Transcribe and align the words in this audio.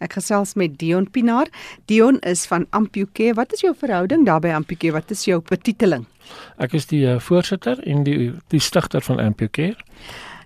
Ek 0.00 0.16
gesels 0.16 0.54
met 0.56 0.78
Dion 0.80 1.04
Pinaar. 1.12 1.50
Dion 1.90 2.18
is 2.24 2.46
van 2.48 2.64
Ampuke. 2.76 3.34
Wat 3.36 3.52
is 3.52 3.60
jou 3.60 3.74
verhouding 3.76 4.24
daar 4.26 4.40
by 4.40 4.54
Ampuke? 4.56 4.92
Wat 4.96 5.10
is 5.12 5.26
jou 5.28 5.42
betiteling? 5.44 6.06
Ek 6.56 6.72
is 6.78 6.88
die 6.88 7.02
uh, 7.04 7.18
voorsitter 7.20 7.82
en 7.84 8.06
die 8.06 8.30
die 8.52 8.62
stigter 8.64 9.04
van 9.04 9.20
Ampuke. 9.20 9.74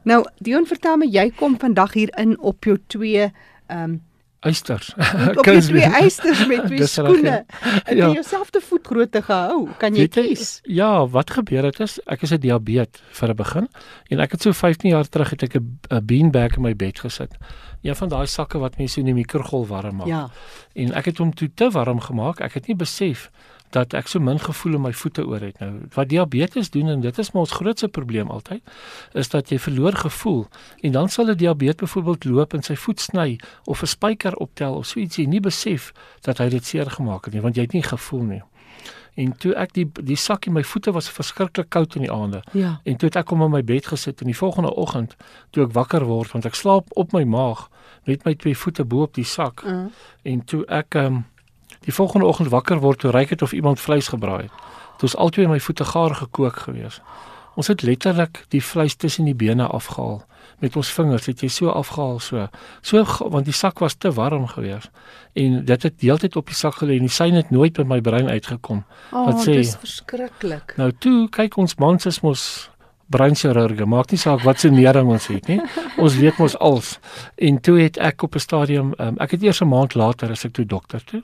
Nou, 0.05 0.25
Dion, 0.43 0.67
vertel 0.67 0.99
my, 1.01 1.07
jy 1.09 1.29
kom 1.39 1.55
vandag 1.61 1.95
hier 1.95 2.11
in 2.21 2.35
op 2.41 2.67
jou 2.67 2.81
twee 2.93 3.31
ehm 3.31 3.95
um, 3.95 4.03
eisters. 4.45 4.93
Op 5.37 5.45
jou 5.51 5.61
twee 5.61 5.89
eisters 5.89 6.47
met 6.47 6.67
twee 6.71 6.87
skoene. 6.87 7.45
Het 7.61 7.97
ja. 7.97 8.09
jy 8.09 8.21
jouself 8.21 8.51
te 8.55 8.61
voet 8.61 8.87
grootte 8.87 9.23
gehou? 9.23 9.69
Kan 9.81 9.97
jy 9.99 10.09
kies? 10.09 10.59
Ja, 10.63 11.07
wat 11.09 11.35
gebeur 11.35 11.69
het 11.71 11.81
is 11.85 11.99
ek 12.05 12.23
is 12.27 12.33
'n 12.33 12.41
diabetes 12.41 13.03
vir 13.19 13.29
'n 13.29 13.37
begin 13.37 13.69
en 14.11 14.21
ek 14.21 14.33
het 14.33 14.43
so 14.43 14.53
15 14.53 14.91
jaar 14.91 15.09
terug 15.09 15.31
het 15.31 15.43
ek 15.43 15.55
'n 15.57 16.05
beanbag 16.05 16.57
in 16.57 16.63
my 16.63 16.75
bed 16.77 17.01
gesit. 17.01 17.33
Een 17.83 17.97
van 17.97 18.09
daai 18.09 18.27
sakke 18.27 18.59
wat 18.59 18.79
mense 18.79 19.01
in 19.01 19.07
die 19.07 19.15
mikrogolf 19.15 19.69
warm 19.69 19.97
maak. 19.97 20.07
Ja. 20.07 20.31
En 20.73 20.93
ek 20.93 21.05
het 21.05 21.19
hom 21.19 21.35
toe 21.35 21.51
te 21.55 21.71
warm 21.71 22.01
gemaak. 22.01 22.41
Ek 22.41 22.55
het 22.55 22.67
nie 22.67 22.77
besef 22.77 23.31
dat 23.75 23.95
ek 23.99 24.09
so 24.11 24.23
min 24.23 24.39
gevoel 24.39 24.79
in 24.79 24.85
my 24.87 24.93
voete 24.95 25.25
oor 25.27 25.43
het 25.43 25.59
nou. 25.63 25.71
Wat 25.95 26.09
diabetes 26.09 26.71
doen 26.71 26.93
en 26.93 27.03
dit 27.03 27.19
is 27.19 27.33
maar 27.33 27.47
ons 27.47 27.57
grootste 27.59 27.89
probleem 27.89 28.31
altyd, 28.31 28.63
is 29.13 29.31
dat 29.33 29.51
jy 29.51 29.59
verloor 29.59 29.99
gevoel 30.05 30.47
en 30.87 30.93
dan 30.93 31.09
sal 31.09 31.31
'n 31.31 31.37
diabetes 31.37 31.83
byvoorbeeld 31.83 32.25
loop 32.25 32.55
en 32.55 32.63
sy 32.63 32.77
voet 32.77 33.01
sny 33.01 33.39
of 33.65 33.83
'n 33.83 33.87
spyker 33.87 34.37
optel 34.37 34.75
of 34.75 34.87
so 34.87 35.01
iets 35.01 35.17
jy 35.17 35.27
nie 35.27 35.41
besef 35.41 35.93
dat 36.23 36.39
hy 36.39 36.49
dit 36.49 36.65
seer 36.65 36.91
gemaak 36.91 37.25
het 37.25 37.35
nie 37.35 37.43
want 37.43 37.57
jy 37.57 37.63
het 37.63 37.73
nie 37.73 37.83
gevoel 37.83 38.23
nie. 38.23 38.43
En 39.15 39.37
toe 39.39 39.53
ek 39.55 39.75
die 39.75 39.87
die 40.03 40.19
sak 40.19 40.47
in 40.47 40.57
my 40.57 40.63
voete 40.67 40.93
was 40.93 41.11
verskriklik 41.11 41.69
koud 41.69 41.95
in 41.95 42.03
die 42.07 42.13
aande. 42.13 42.43
Ja. 42.53 42.81
En 42.83 42.97
toe 42.97 43.09
het 43.09 43.17
ek 43.17 43.31
hom 43.31 43.43
in 43.47 43.51
my 43.51 43.63
bed 43.63 43.87
gesit 43.87 44.21
en 44.21 44.27
die 44.27 44.37
volgende 44.37 44.75
oggend 44.75 45.15
toe 45.51 45.65
ek 45.67 45.77
wakker 45.77 46.07
word 46.09 46.35
want 46.35 46.49
ek 46.51 46.59
slaap 46.59 46.91
op 46.99 47.15
my 47.15 47.23
maag 47.25 47.69
met 48.05 48.25
my 48.27 48.35
twee 48.35 48.59
voete 48.59 48.85
bo 48.85 49.07
op 49.07 49.15
die 49.15 49.25
sak. 49.25 49.63
Uh. 49.65 49.87
En 50.23 50.45
toe 50.45 50.65
ek 50.67 50.99
ehm 50.99 51.07
um, 51.07 51.23
Die 51.85 51.95
volgende 51.95 52.27
oggend 52.27 52.49
wakker 52.49 52.81
word 52.81 52.99
toe 52.99 53.11
ryk 53.11 53.29
dit 53.29 53.43
of 53.43 53.53
iemand 53.53 53.81
vleis 53.81 54.09
gebraai 54.09 54.43
het. 54.43 54.53
Dit 54.97 55.07
was 55.09 55.17
altyd 55.17 55.49
my 55.49 55.61
voete 55.61 55.85
gaar 55.85 56.15
gekook 56.15 56.57
gewees. 56.67 57.01
Ons 57.55 57.67
het 57.71 57.83
letterlik 57.83 58.45
die 58.49 58.63
vleis 58.63 58.95
tussen 58.95 59.25
die 59.25 59.35
bene 59.35 59.67
afgehaal 59.67 60.25
met 60.63 60.77
ons 60.77 60.91
vingers 60.97 61.29
het 61.29 61.43
jy 61.45 61.51
so 61.53 61.73
afgehaal 61.73 62.21
so. 62.23 62.47
So 62.85 63.03
want 63.33 63.49
die 63.49 63.57
sak 63.57 63.83
was 63.85 63.97
te 63.99 64.13
warm 64.15 64.47
gewees. 64.51 64.89
En 65.33 65.65
dit 65.65 65.87
het 65.89 65.97
deeltyd 66.01 66.37
op 66.41 66.51
die 66.51 66.59
sak 66.59 66.79
gelê 66.81 66.99
en 66.99 67.09
die 67.09 67.13
sein 67.13 67.37
het 67.39 67.51
nooit 67.55 67.75
by 67.77 67.87
my 67.89 68.01
brein 68.05 68.31
uitgekom. 68.31 68.85
Oh, 69.11 69.27
wat 69.29 69.43
sê? 69.45 69.59
Dit 69.59 69.67
is 69.69 69.77
verskriklik. 69.83 70.77
Nou 70.81 70.91
toe 70.99 71.29
kyk 71.35 71.59
ons 71.61 71.77
mans 71.83 72.07
is 72.11 72.21
mos 72.25 72.45
breinchirurge. 73.07 73.87
Maak 73.87 74.11
nie 74.11 74.19
saak 74.19 74.43
wat 74.43 74.61
se 74.61 74.71
nering 74.71 75.09
ons 75.09 75.27
het 75.27 75.47
nie. 75.47 75.61
Ons 75.97 76.17
weet 76.17 76.39
mos 76.39 76.59
als. 76.59 76.99
En 77.37 77.61
toe 77.61 77.79
het 77.81 77.97
ek 77.99 78.23
op 78.23 78.35
'n 78.35 78.39
stadium 78.39 78.93
um, 78.99 79.19
ek 79.19 79.31
het 79.31 79.43
eers 79.43 79.61
'n 79.61 79.69
maand 79.69 79.95
later 79.95 80.31
as 80.31 80.45
ek 80.45 80.53
toe 80.53 80.67
dokter 80.67 81.05
toe 81.05 81.23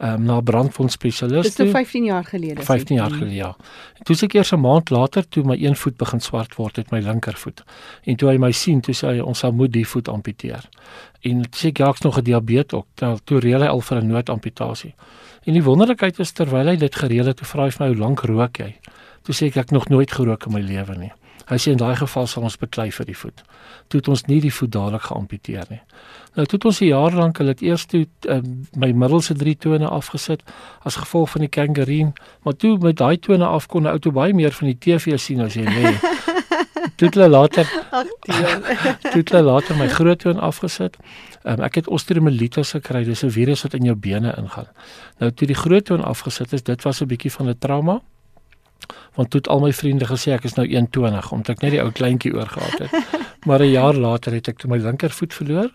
um, 0.00 0.22
na 0.24 0.40
brandwond 0.40 0.92
spesialist. 0.92 1.56
Dis 1.56 1.56
nou 1.56 1.70
15 1.70 2.04
jaar 2.04 2.24
gelede. 2.24 2.62
15 2.62 2.96
jaar 2.96 3.10
gelede 3.10 3.34
ja. 3.34 3.56
En 3.98 4.04
toe 4.04 4.16
ek 4.26 4.34
eers 4.34 4.52
'n 4.52 4.60
maand 4.60 4.90
later 4.90 5.28
toe 5.28 5.44
my 5.44 5.56
een 5.60 5.76
voet 5.76 5.96
begin 5.96 6.20
swart 6.20 6.54
word 6.54 6.76
met 6.76 6.90
my 6.90 7.00
linkervoet. 7.00 7.62
En 8.04 8.16
toe 8.16 8.28
hy 8.28 8.36
my 8.36 8.52
sien, 8.52 8.80
toe 8.80 8.94
sê 8.94 9.06
hy 9.06 9.20
ons 9.20 9.38
sal 9.38 9.52
moet 9.52 9.72
die 9.72 9.86
voet 9.86 10.08
amputeer. 10.08 10.68
En 11.20 11.42
toe 11.42 11.60
sê 11.60 11.66
ek 11.68 11.78
jaaks 11.78 12.00
nog 12.00 12.18
'n 12.18 12.24
diabetes 12.24 12.78
ook. 12.78 12.86
Toe 12.94 13.18
toe 13.24 13.40
reël 13.40 13.60
hy 13.60 13.68
al 13.68 13.80
vir 13.80 13.98
'n 14.00 14.06
noodamputasie. 14.06 14.94
En 15.44 15.52
die 15.52 15.62
wonderlikheid 15.62 16.18
is 16.18 16.32
terwyl 16.32 16.66
hy 16.66 16.76
dit 16.76 16.94
gereël 16.94 17.26
het, 17.26 17.36
toe 17.36 17.46
vra 17.46 17.64
hy 17.64 17.70
vir 17.70 17.86
my 17.86 17.94
hoe 17.94 18.00
lank 18.00 18.20
rook 18.20 18.56
jy? 18.58 18.74
Toe 19.22 19.34
sê 19.34 19.46
ek 19.46 19.56
ek 19.56 19.70
nog 19.70 19.88
nooit 19.88 20.12
gerook 20.12 20.46
in 20.46 20.52
my 20.52 20.60
lewe 20.60 20.96
nie. 20.96 21.12
Hy 21.50 21.58
sê 21.58 21.72
in 21.74 21.80
daai 21.80 21.96
geval 21.98 22.28
sal 22.30 22.44
ons 22.46 22.56
beklei 22.60 22.90
vir 22.94 23.06
die 23.08 23.16
voet. 23.16 23.42
Toe 23.90 23.98
het 23.98 24.08
ons 24.08 24.22
nie 24.28 24.38
die 24.40 24.52
voet 24.54 24.70
dadelik 24.70 25.08
geamputeer 25.08 25.66
nie. 25.70 25.80
Nou 26.38 26.46
toe 26.46 26.58
het 26.58 26.64
ons 26.64 26.80
'n 26.80 26.86
jaar 26.86 27.12
lank 27.12 27.38
hulle 27.38 27.50
het 27.50 27.62
eers 27.62 27.86
toe 27.86 28.06
uh, 28.28 28.40
my 28.76 28.92
middelste 28.92 29.34
drie 29.34 29.56
tone 29.56 29.88
afgesit 29.88 30.42
as 30.84 30.96
gevolg 30.96 31.30
van 31.30 31.40
die 31.40 31.48
kangarien, 31.48 32.12
maar 32.44 32.54
toe 32.54 32.78
met 32.78 32.96
daai 32.96 33.18
tone 33.18 33.44
af 33.44 33.66
kon 33.66 33.82
'n 33.82 33.90
ou 33.90 33.98
toe 33.98 34.12
baie 34.12 34.32
meer 34.32 34.52
van 34.52 34.68
die 34.68 34.78
TV 34.78 35.18
sien 35.18 35.40
as 35.40 35.54
jy 35.54 35.64
lê. 35.64 35.94
Toe 36.96 37.08
hulle 37.08 37.28
later 37.28 37.66
Ag 37.90 38.06
Dion. 38.20 38.62
Toe 39.12 39.22
hulle 39.24 39.42
later 39.42 39.76
my 39.76 39.88
groot 39.88 40.18
toon 40.18 40.38
afgesit. 40.38 40.96
Um, 41.44 41.60
ek 41.60 41.74
het 41.74 41.88
osteomyelitis 41.88 42.72
gekry, 42.76 43.04
dis 43.04 43.24
'n 43.24 43.30
virus 43.30 43.62
wat 43.62 43.74
in 43.74 43.84
jou 43.84 43.96
bene 43.96 44.34
ingaan. 44.36 44.68
Nou 45.18 45.30
toe 45.32 45.46
die 45.46 45.56
groot 45.56 45.84
toon 45.84 46.04
afgesit 46.04 46.52
is, 46.52 46.62
dit 46.62 46.82
was 46.82 47.00
'n 47.00 47.06
bietjie 47.06 47.32
van 47.32 47.48
'n 47.48 47.58
trauma 47.58 48.00
want 49.14 49.30
toe 49.30 49.40
het 49.40 49.48
al 49.48 49.60
my 49.60 49.72
vriende 49.72 50.06
gesê 50.06 50.32
ek 50.36 50.44
is 50.44 50.56
nou 50.58 50.66
120 50.66 51.32
omdat 51.32 51.56
ek 51.56 51.62
net 51.66 51.76
die 51.76 51.82
ou 51.82 51.90
kleintjie 51.90 52.34
oorgehad 52.34 52.78
het. 52.78 52.90
Maar 53.46 53.60
'n 53.60 53.70
jaar 53.70 53.94
later 53.94 54.32
het 54.32 54.48
ek 54.48 54.58
toe 54.58 54.70
my 54.70 54.76
linkervoet 54.76 55.34
verloor 55.34 55.70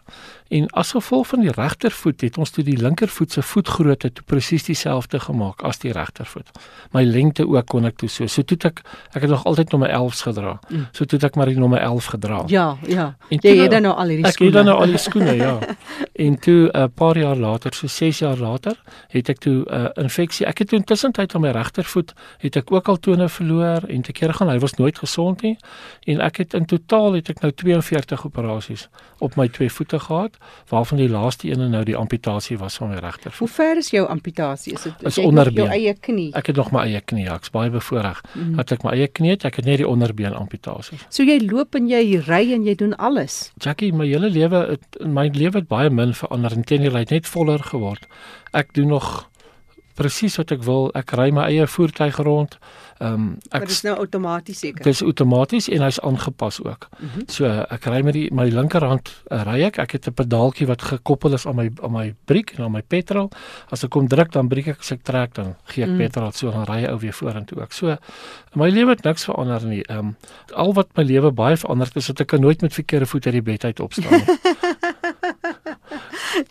en 0.47 0.67
as 0.69 0.91
gevolg 0.91 1.27
van 1.27 1.39
die 1.39 1.51
regtervoet 1.51 2.21
het 2.21 2.37
ons 2.37 2.49
toe 2.49 2.63
die 2.63 2.77
linkervoet 2.77 3.31
se 3.31 3.41
voetgrootte 3.41 4.11
toe 4.13 4.23
presies 4.25 4.63
dieselfde 4.63 5.19
gemaak 5.19 5.63
as 5.65 5.79
die 5.81 5.91
regtervoet. 5.91 6.51
My 6.91 7.03
lengte 7.03 7.47
ook 7.47 7.65
kon 7.65 7.85
ek 7.85 7.97
toe 7.97 8.09
so. 8.09 8.27
So 8.27 8.41
toe 8.41 8.57
ek 8.69 8.81
ek 9.13 9.21
het 9.21 9.29
nog 9.29 9.45
altyd 9.45 9.71
nommer 9.71 9.89
11s 9.89 10.21
gedra. 10.21 10.59
Mm. 10.69 10.85
So 10.91 11.05
toe 11.05 11.19
ek 11.19 11.35
maar 11.35 11.49
die 11.49 11.57
nommer 11.57 11.79
11 11.79 12.05
gedra. 12.05 12.43
Ja, 12.47 12.77
ja. 12.87 13.15
En 13.29 13.41
jy 13.41 13.55
het 13.57 13.71
dan 13.71 13.81
nou 13.81 13.95
al 13.95 14.13
hierdie 14.13 14.31
skoene. 14.31 14.51
Ek 14.51 14.53
het 14.53 14.53
dan 14.53 14.65
nou 14.65 14.77
al 14.77 14.93
die 14.93 15.01
skoene, 15.01 15.33
ja. 15.33 15.59
En 16.25 16.39
toe 16.39 16.69
'n 16.71 16.77
uh, 16.77 16.85
paar 16.93 17.17
jaar 17.17 17.35
later, 17.35 17.73
so 17.73 17.87
6 17.87 18.19
jaar 18.19 18.37
later, 18.37 18.77
het 19.07 19.29
ek 19.29 19.39
toe 19.39 19.65
'n 19.65 19.75
uh, 19.75 19.89
infeksie. 20.03 20.45
Ek 20.45 20.57
het 20.57 20.67
toe 20.67 20.77
intussen 20.79 21.11
tyd 21.11 21.35
aan 21.35 21.41
my 21.41 21.49
regtervoet 21.49 22.13
het 22.37 22.55
ek 22.55 22.71
ook 22.71 22.87
al 22.87 22.97
tone 22.97 23.29
verloor 23.29 23.83
en 23.87 24.01
te 24.01 24.11
kere 24.11 24.33
gaan 24.33 24.49
hy 24.49 24.59
was 24.59 24.73
nooit 24.73 24.97
gesond 24.97 25.41
nie. 25.41 25.57
En 26.03 26.21
ek 26.21 26.37
het 26.37 26.53
in 26.53 26.65
totaal 26.65 27.13
het 27.13 27.29
ek 27.29 27.41
nou 27.41 27.51
42 27.55 28.25
operasies 28.25 28.87
op 29.23 29.35
my 29.39 29.47
twee 29.47 29.71
voete 29.71 29.99
gehad, 29.99 30.37
waarvan 30.69 30.97
die 31.01 31.09
laaste 31.09 31.49
een 31.49 31.69
nou 31.71 31.83
die 31.83 31.95
amputasie 31.95 32.57
was 32.57 32.77
van 32.81 32.89
my 32.93 32.99
regtervoet. 33.03 33.39
Hoe 33.39 33.55
ver 33.55 33.77
is 33.77 33.89
jou 33.89 34.07
amputasie? 34.07 34.73
Is 34.73 34.87
dit 34.87 35.03
is 35.11 35.17
onder 35.17 35.51
jou 35.53 35.67
eie 35.67 35.93
knie? 35.93 36.29
Ek 36.35 36.51
het 36.51 36.55
nog 36.55 36.71
my 36.75 36.85
eie 36.87 37.01
knie, 37.01 37.27
ek's 37.31 37.53
baie 37.53 37.69
bevoorreg. 37.73 38.21
Mm. 38.33 38.55
Dat 38.59 38.71
ek 38.75 38.83
my 38.87 38.95
eie 38.97 39.07
knie 39.07 39.35
het, 39.35 39.45
ek 39.47 39.61
het 39.61 39.69
net 39.69 39.81
die 39.83 39.87
onderbeen 39.87 40.35
amputasie. 40.37 40.99
So 41.09 41.23
jy 41.23 41.39
loop 41.45 41.75
en 41.75 41.87
jy 41.91 42.21
ry 42.27 42.43
en 42.55 42.65
jy 42.67 42.75
doen 42.79 42.95
alles. 42.95 43.51
Jackie, 43.61 43.93
my 43.93 44.07
hele 44.09 44.29
lewe 44.29 44.77
in 44.99 45.13
my 45.15 45.29
lewe 45.33 45.61
het 45.61 45.69
baie 45.71 45.89
min 45.89 46.13
verander 46.13 46.53
en 46.55 46.63
teenoor 46.63 46.99
het 46.99 47.13
net 47.15 47.27
voller 47.27 47.63
geword. 47.63 48.05
Ek 48.53 48.73
doen 48.73 48.93
nog 48.93 49.29
presies 49.95 50.35
wat 50.39 50.51
ek 50.55 50.63
wil. 50.67 50.89
Ek 50.97 51.13
ry 51.15 51.29
my 51.35 51.47
eie 51.49 51.67
voertuig 51.69 52.19
rond. 52.23 52.57
Ehm 52.97 53.13
um, 53.13 53.37
ek 53.51 53.65
Dit 53.65 53.69
is 53.69 53.81
nou 53.83 53.97
outomaties 53.97 54.59
seker. 54.59 54.83
Dit 54.83 54.93
is 54.93 55.01
outomaties 55.03 55.67
en 55.67 55.81
hy's 55.83 55.99
aangepas 55.99 56.61
ook. 56.63 56.87
Mm 56.97 57.07
-hmm. 57.07 57.23
So 57.27 57.45
ek 57.45 57.85
ry 57.91 58.01
met 58.01 58.13
die 58.13 58.33
my 58.33 58.47
linkerhand 58.47 59.11
uh, 59.31 59.41
ry 59.43 59.63
ek. 59.67 59.77
Ek 59.77 59.91
het 59.91 60.07
'n 60.07 60.13
pedaaltjie 60.13 60.67
wat 60.67 60.81
gekoppel 60.81 61.33
is 61.33 61.45
aan 61.45 61.55
my 61.55 61.69
aan 61.83 61.91
my 61.91 62.15
briek 62.25 62.53
en 62.55 62.63
aan 62.63 62.71
my 62.71 62.81
petrol. 62.81 63.29
As 63.69 63.83
ek 63.83 63.89
kom 63.89 64.07
druk 64.07 64.31
dan 64.31 64.47
breek 64.47 64.67
ek 64.67 64.79
as 64.79 64.91
ek 64.91 65.03
trek 65.03 65.33
dan 65.33 65.55
gee 65.63 65.83
ek 65.83 65.89
mm. 65.89 65.97
petrol 65.97 66.31
so 66.31 66.51
dan 66.51 66.63
ry 66.63 66.81
hy 66.81 66.87
ou 66.87 66.99
weer 66.99 67.13
vorentoe 67.13 67.61
ook. 67.61 67.71
So 67.71 67.97
my 68.53 68.69
lewe 68.69 68.89
het 68.89 69.03
niks 69.03 69.25
verander 69.25 69.65
nie. 69.65 69.83
Ehm 69.83 69.99
um, 69.99 70.15
al 70.53 70.73
wat 70.73 70.87
my 70.95 71.03
lewe 71.03 71.31
baie 71.31 71.57
verander 71.57 71.87
het 71.87 71.95
is 71.95 72.07
dat 72.07 72.19
ek 72.19 72.27
kan 72.27 72.41
nooit 72.41 72.61
met 72.61 72.73
verkeerde 72.73 73.05
voete 73.05 73.27
uit 73.27 73.43
die 73.43 73.51
bed 73.51 73.63
uit 73.63 73.79
opstaan 73.79 74.11
nie. 74.11 74.25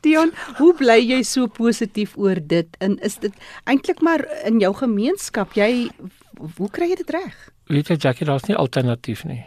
Dion, 0.00 0.32
hoe 0.56 0.74
bly 0.74 1.00
jy 1.00 1.22
so 1.22 1.46
positief 1.46 2.16
oor 2.16 2.36
dit? 2.40 2.68
En 2.78 2.98
is 2.98 3.18
dit 3.18 3.32
eintlik 3.64 4.00
maar 4.00 4.24
in 4.44 4.60
jou 4.60 4.74
gemeenskap? 4.74 5.52
Jy 5.52 5.90
hoe 6.38 6.70
kry 6.70 6.88
jy 6.92 7.00
dit 7.02 7.10
reg? 7.10 7.34
Weet 7.70 7.90
jy 7.90 7.96
Jackie, 7.98 8.26
daar's 8.26 8.46
nie 8.48 8.56
alternatief 8.56 9.24
nie. 9.24 9.42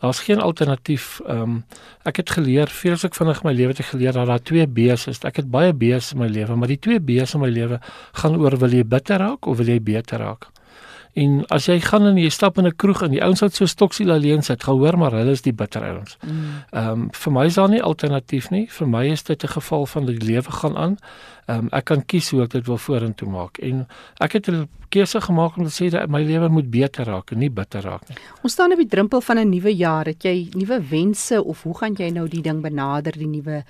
Daar's 0.00 0.20
geen 0.24 0.40
alternatief. 0.40 1.20
Ehm 1.26 1.42
um, 1.42 1.56
ek 2.08 2.22
het 2.22 2.30
geleer, 2.30 2.70
veels 2.72 3.04
ek 3.04 3.16
vinnig 3.18 3.42
my 3.44 3.52
lewe 3.52 3.74
te 3.76 3.84
geleer 3.84 4.16
dat 4.16 4.30
daar 4.30 4.42
twee 4.42 4.66
B's 4.66 5.06
is. 5.12 5.20
Ek 5.28 5.42
het 5.42 5.50
baie 5.50 5.74
B's 5.76 6.14
in 6.14 6.22
my 6.22 6.28
lewe, 6.28 6.56
maar 6.56 6.72
die 6.72 6.78
twee 6.80 7.00
B's 7.00 7.34
in 7.36 7.44
my 7.44 7.50
lewe 7.52 7.80
gaan 8.22 8.38
oor 8.40 8.56
wil 8.56 8.72
jy 8.72 8.84
bitter 8.84 9.20
raak 9.20 9.46
of 9.46 9.60
wil 9.60 9.68
jy 9.68 9.80
beter 9.80 10.24
raak? 10.24 10.48
En 11.12 11.44
as 11.48 11.66
jy 11.66 11.80
gaan 11.80 12.06
en 12.06 12.16
jy 12.16 12.28
stap 12.30 12.58
in 12.58 12.66
'n 12.66 12.76
kroeg 12.76 13.02
en 13.02 13.10
die 13.10 13.22
ouens 13.22 13.40
wat 13.40 13.54
so 13.54 13.66
stoksiel 13.66 14.10
alleen 14.10 14.42
sit, 14.42 14.62
gaan 14.62 14.78
hoor 14.78 14.98
maar 14.98 15.12
hulle 15.12 15.30
is 15.30 15.42
die 15.42 15.52
bitter 15.52 15.82
ouens. 15.82 16.16
Mm. 16.22 16.30
Ehm 16.70 16.84
mm. 16.84 17.02
um, 17.02 17.08
vir 17.12 17.32
my 17.32 17.44
is 17.46 17.54
daar 17.54 17.68
nie 17.68 17.82
alternatief 17.82 18.50
nie. 18.50 18.66
Vir 18.70 18.88
my 18.88 19.06
is 19.10 19.22
dit 19.22 19.44
'n 19.44 19.48
geval 19.48 19.86
van 19.86 20.06
die 20.06 20.18
lewe 20.18 20.50
gaan 20.50 20.76
aan. 20.76 20.96
Ehm 21.46 21.58
um, 21.58 21.68
ek 21.72 21.84
kan 21.84 22.04
kies 22.06 22.30
hoe 22.30 22.42
ek 22.42 22.50
dit 22.50 22.66
wil 22.66 22.78
vorentoe 22.78 23.28
maak. 23.28 23.58
En 23.58 23.86
ek 24.18 24.32
het 24.32 24.48
'n 24.48 24.68
keuse 24.88 25.20
gemaak 25.20 25.56
om 25.56 25.64
te 25.68 25.84
sê 25.84 25.90
dat 25.90 26.08
my 26.08 26.22
lewe 26.22 26.48
moet 26.48 26.70
beter 26.70 27.04
raak 27.04 27.30
en 27.30 27.38
nie 27.38 27.50
bitter 27.50 27.82
raak 27.82 28.08
nie. 28.08 28.16
Ons 28.42 28.52
staan 28.52 28.72
op 28.72 28.78
die 28.78 28.88
drempel 28.88 29.20
van 29.20 29.38
'n 29.38 29.48
nuwe 29.48 29.76
jaar. 29.76 30.04
Het 30.04 30.22
jy 30.22 30.48
nuwe 30.52 30.80
wense 30.90 31.44
of 31.44 31.62
hoe 31.62 31.76
gaan 31.78 31.94
jy 31.94 32.10
nou 32.10 32.28
die 32.28 32.42
ding 32.42 32.62
benader 32.62 33.12
die 33.12 33.26
nuwe 33.26 33.64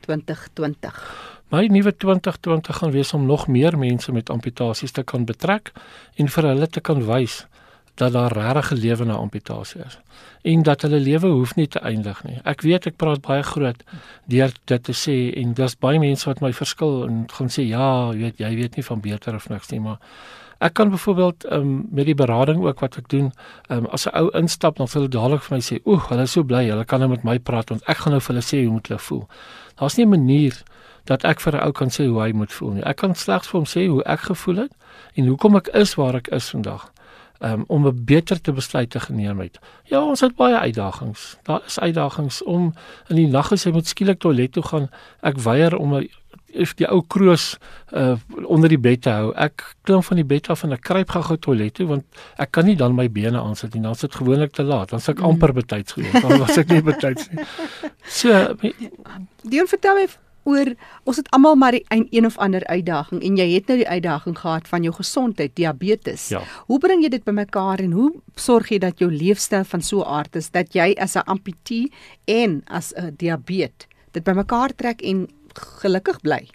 2020? 0.00 1.33
My 1.52 1.66
nuwe 1.66 1.92
2020 1.96 2.76
gaan 2.76 2.90
wees 2.90 3.12
om 3.12 3.26
nog 3.26 3.46
meer 3.46 3.78
mense 3.78 4.12
met 4.12 4.30
amputasies 4.30 4.90
te 4.90 5.02
kan 5.02 5.24
betrek 5.24 5.72
en 6.16 6.28
vir 6.28 6.48
hulle 6.50 6.68
te 6.68 6.80
kan 6.80 7.04
wys 7.04 7.44
dat 7.94 8.12
daar 8.12 8.32
regtig 8.32 8.72
'n 8.72 8.80
lewe 8.80 9.04
na 9.04 9.14
amputasie 9.14 9.80
is 9.84 9.98
en 10.42 10.62
dat 10.62 10.82
hulle 10.82 11.00
lewe 11.00 11.26
hoef 11.26 11.54
nie 11.54 11.68
te 11.68 11.78
eindig 11.78 12.24
nie. 12.24 12.40
Ek 12.44 12.60
weet 12.60 12.86
ek 12.86 12.96
praat 12.96 13.20
baie 13.20 13.42
groot 13.42 13.84
deur 14.28 14.52
dit 14.64 14.82
te 14.84 14.92
sê 14.92 15.32
en 15.40 15.54
daar's 15.54 15.76
baie 15.78 15.98
mense 15.98 16.26
wat 16.28 16.40
my 16.40 16.52
verskil 16.52 17.06
en 17.06 17.24
gaan 17.32 17.48
sê 17.48 17.64
ja, 17.68 18.12
jy 18.12 18.18
weet 18.18 18.38
jy 18.38 18.54
weet 18.54 18.76
nie 18.76 18.84
van 18.84 19.00
beter 19.00 19.34
of 19.34 19.48
niks 19.48 19.70
nie, 19.70 19.80
maar 19.80 19.98
ek 20.60 20.74
kan 20.74 20.90
byvoorbeeld 20.90 21.46
um, 21.52 21.88
met 21.90 22.06
die 22.06 22.14
berading 22.14 22.62
ook 22.64 22.80
wat 22.80 22.98
ek 22.98 23.08
doen, 23.08 23.32
um, 23.68 23.86
as 23.86 24.06
'n 24.06 24.16
ou 24.16 24.30
instap 24.40 24.76
dan 24.76 24.88
sal 24.88 25.00
hulle 25.00 25.12
dadelik 25.12 25.42
vir 25.42 25.56
my 25.56 25.62
sê, 25.62 25.80
"Oeg, 25.86 26.08
hulle 26.08 26.22
is 26.22 26.32
so 26.32 26.42
bly, 26.42 26.68
hulle 26.68 26.84
kan 26.84 27.00
nou 27.00 27.08
met 27.08 27.24
my 27.24 27.38
praat 27.38 27.68
want 27.68 27.82
ek 27.88 27.96
gaan 27.96 28.12
nou 28.12 28.20
vir 28.20 28.34
hulle 28.34 28.44
sê 28.44 28.64
hoe 28.64 28.72
moet 28.72 28.88
hulle 28.88 29.00
voel." 29.00 29.28
Daar's 29.76 29.96
nie 29.96 30.06
'n 30.06 30.10
manier 30.10 30.62
dat 31.04 31.24
ek 31.24 31.40
vir 31.40 31.56
'n 31.56 31.64
ou 31.66 31.72
kan 31.72 31.88
sê 31.88 32.06
hoe 32.06 32.20
hy 32.22 32.32
moet 32.32 32.52
voel 32.52 32.70
nie. 32.70 32.84
Ek 32.84 32.96
kan 32.96 33.14
slegs 33.14 33.48
vir 33.48 33.60
hom 33.60 33.68
sê 33.68 33.86
hoe 33.88 34.02
ek 34.04 34.20
gevoel 34.20 34.56
het 34.56 34.72
en 35.14 35.26
hoekom 35.26 35.56
ek 35.56 35.68
is 35.74 35.94
waar 35.94 36.14
ek 36.14 36.28
is 36.28 36.50
vandag. 36.50 36.92
Um, 37.40 37.64
om 37.66 37.86
'n 37.86 38.04
beter 38.04 38.40
te 38.40 38.52
besluit 38.52 38.90
te 38.90 39.00
geneem 39.00 39.38
het. 39.40 39.58
Ja, 39.84 40.00
ons 40.00 40.20
het 40.20 40.36
baie 40.36 40.58
uitdagings. 40.58 41.36
Daar 41.42 41.62
is 41.66 41.78
uitdagings 41.78 42.42
om 42.42 42.74
in 43.08 43.16
die 43.16 43.26
nag 43.26 43.52
as 43.52 43.64
jy 43.64 43.72
moet 43.72 43.86
skielik 43.86 44.18
toilet 44.18 44.52
toe 44.52 44.62
gaan. 44.62 44.88
Ek 45.20 45.36
weier 45.38 45.76
om 45.76 45.94
'n 45.94 46.08
if 46.54 46.74
die 46.78 46.86
ou 46.90 47.02
kroos 47.06 47.56
uh 47.92 48.14
onder 48.44 48.68
die 48.68 48.78
bed 48.78 49.02
te 49.02 49.10
hou. 49.10 49.32
Ek 49.34 49.64
klim 49.82 50.02
van 50.02 50.16
die 50.16 50.24
bed 50.24 50.48
af 50.48 50.62
en 50.62 50.72
ek 50.72 50.80
kruip 50.80 51.10
gou-gou 51.10 51.36
toilet 51.36 51.74
toe 51.74 51.86
want 51.86 52.04
ek 52.38 52.50
kan 52.50 52.64
nie 52.64 52.76
dan 52.76 52.94
my 52.94 53.08
bene 53.10 53.40
aansit 53.40 53.74
nie. 53.74 53.82
Dan 53.82 53.94
sit 53.94 54.14
gewoonlik 54.14 54.52
te 54.52 54.62
laat. 54.62 54.90
Dan 54.90 55.00
sit 55.00 55.18
ek 55.18 55.24
amper 55.24 55.52
betyds 55.52 55.92
gewees. 55.92 56.22
Dan 56.22 56.38
was 56.38 56.58
ek 56.58 56.68
nie 56.68 56.82
betyds 56.82 57.30
nie. 57.30 57.44
So, 58.04 58.30
Dion 59.48 59.66
vertel 59.66 59.96
my 59.96 60.06
oor 60.44 60.74
ons 61.04 61.16
het 61.16 61.30
almal 61.30 61.56
maar 61.56 61.72
die 61.76 61.84
een, 61.88 62.06
een 62.10 62.26
of 62.26 62.38
ander 62.38 62.64
uitdaging 62.66 63.22
en 63.22 63.36
jy 63.36 63.48
het 63.54 63.66
nou 63.66 63.78
die 63.78 63.88
uitdaging 63.88 64.38
gehad 64.38 64.68
van 64.68 64.82
jou 64.82 64.94
gesondheid, 64.94 65.56
diabetes. 65.56 66.28
Ja. 66.28 66.42
Hoe 66.66 66.78
bring 66.78 67.02
jy 67.02 67.08
dit 67.08 67.24
bymekaar 67.24 67.78
en 67.84 67.92
hoe 67.92 68.12
sorg 68.36 68.70
jy 68.70 68.78
dat 68.78 68.98
jou 68.98 69.10
leefstyl 69.12 69.64
van 69.64 69.82
so 69.82 70.00
'n 70.00 70.08
aard 70.08 70.36
is 70.36 70.50
dat 70.50 70.74
jy 70.74 70.94
as 70.98 71.16
'n 71.16 71.26
amputee 71.26 71.92
en 72.24 72.62
as 72.66 72.92
'n 72.96 73.14
diabetes 73.16 73.88
dit 74.12 74.24
bymekaar 74.24 74.74
trek 74.74 75.02
en 75.02 75.28
gelukkig 75.54 76.20
bly? 76.20 76.48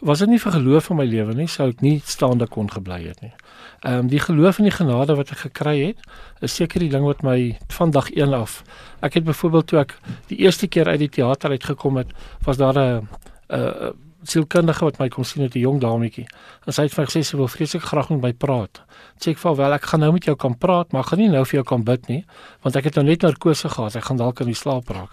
Was 0.00 0.18
dit 0.18 0.28
nie 0.28 0.40
vir 0.40 0.52
geloof 0.52 0.90
in 0.90 0.96
my 0.96 1.04
lewe 1.04 1.34
nie, 1.34 1.48
sou 1.48 1.68
ek 1.68 1.82
nie 1.84 1.98
staande 2.04 2.46
kon 2.48 2.70
gebly 2.72 3.02
het 3.04 3.20
nie. 3.20 3.32
Ehm 3.80 3.98
um, 3.98 4.08
die 4.12 4.20
geloof 4.20 4.58
en 4.58 4.66
die 4.68 4.74
genade 4.76 5.14
wat 5.16 5.30
ek 5.32 5.38
gekry 5.46 5.78
het, 5.80 6.02
is 6.44 6.54
seker 6.54 6.82
die 6.84 6.90
ding 6.92 7.04
wat 7.06 7.22
my 7.24 7.56
van 7.72 7.90
dag 7.90 8.10
1 8.12 8.34
af. 8.36 8.60
Ek 9.00 9.16
het 9.16 9.24
byvoorbeeld 9.24 9.66
toe 9.66 9.78
ek 9.80 9.94
die 10.28 10.36
eerste 10.44 10.68
keer 10.68 10.88
uit 10.88 10.98
die 11.00 11.08
teater 11.08 11.50
uitgekom 11.50 11.96
het, 11.96 12.12
was 12.44 12.60
daar 12.60 12.76
'n 12.76 13.08
'n 13.48 13.92
sielkundige 14.22 14.84
wat 14.84 14.98
my 14.98 15.08
kom 15.08 15.24
sien 15.24 15.42
met 15.42 15.54
'n 15.54 15.58
jong 15.60 15.80
dametjie. 15.80 16.26
En 16.66 16.72
sy 16.72 16.82
het 16.82 16.94
vir 16.94 17.06
gesê 17.06 17.24
sy 17.24 17.36
wil 17.36 17.48
vreeslik 17.48 17.82
graag 17.82 18.10
met 18.10 18.20
my 18.20 18.32
praat. 18.32 18.82
Sê 19.18 19.30
ek 19.30 19.38
vir 19.38 19.56
wel 19.56 19.72
ek 19.72 19.82
gaan 19.82 20.00
nou 20.00 20.12
met 20.12 20.24
jou 20.24 20.36
kan 20.36 20.58
praat, 20.58 20.92
maar 20.92 21.00
ek 21.00 21.08
gaan 21.08 21.18
nie 21.18 21.28
nou 21.28 21.44
vir 21.44 21.54
jou 21.54 21.64
kan 21.64 21.84
bid 21.84 22.08
nie, 22.08 22.24
want 22.62 22.76
ek 22.76 22.84
het 22.84 22.94
nou 22.94 23.04
net 23.04 23.22
narkose 23.22 23.68
gehad. 23.68 23.96
Ek 23.96 24.04
gaan 24.04 24.16
dalk 24.16 24.40
in 24.40 24.46
die 24.46 24.54
slaap 24.54 24.88
raak 24.88 25.10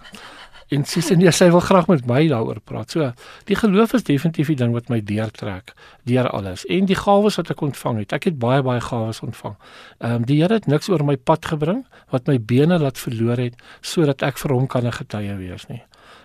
en 0.74 0.84
sy 0.84 1.00
sê 1.04 1.16
nee, 1.16 1.32
sy 1.32 1.48
wil 1.54 1.62
graag 1.64 1.88
met 1.88 2.06
my 2.06 2.26
daaroor 2.28 2.60
praat. 2.64 2.92
So, 2.92 3.12
die 3.48 3.56
geloof 3.56 3.94
is 3.98 4.04
definitief 4.04 4.50
die 4.52 4.58
ding 4.60 4.74
wat 4.76 4.90
my 4.92 5.00
deurtrek 5.04 5.74
deur 6.08 6.28
alles. 6.28 6.66
En 6.66 6.88
die 6.88 6.98
gawes 6.98 7.38
wat 7.40 7.50
ek 7.54 7.62
ontvang 7.64 8.02
het. 8.02 8.12
Ek 8.16 8.28
het 8.30 8.38
baie 8.38 8.62
baie 8.62 8.80
gawes 8.84 9.22
ontvang. 9.24 9.56
Ehm 9.98 10.20
um, 10.20 10.26
die 10.28 10.40
Here 10.42 10.54
het 10.54 10.66
niks 10.70 10.88
oor 10.88 11.04
my 11.04 11.16
pad 11.16 11.46
gebring 11.50 11.84
wat 12.12 12.28
my 12.28 12.38
bene 12.38 12.78
laat 12.78 12.98
verloor 12.98 13.40
het 13.40 13.56
sodat 13.80 14.22
ek 14.22 14.38
vir 14.38 14.54
hom 14.54 14.66
kan 14.66 14.86
'n 14.86 14.92
getuie 14.92 15.36
wees 15.36 15.68
nie. 15.68 15.82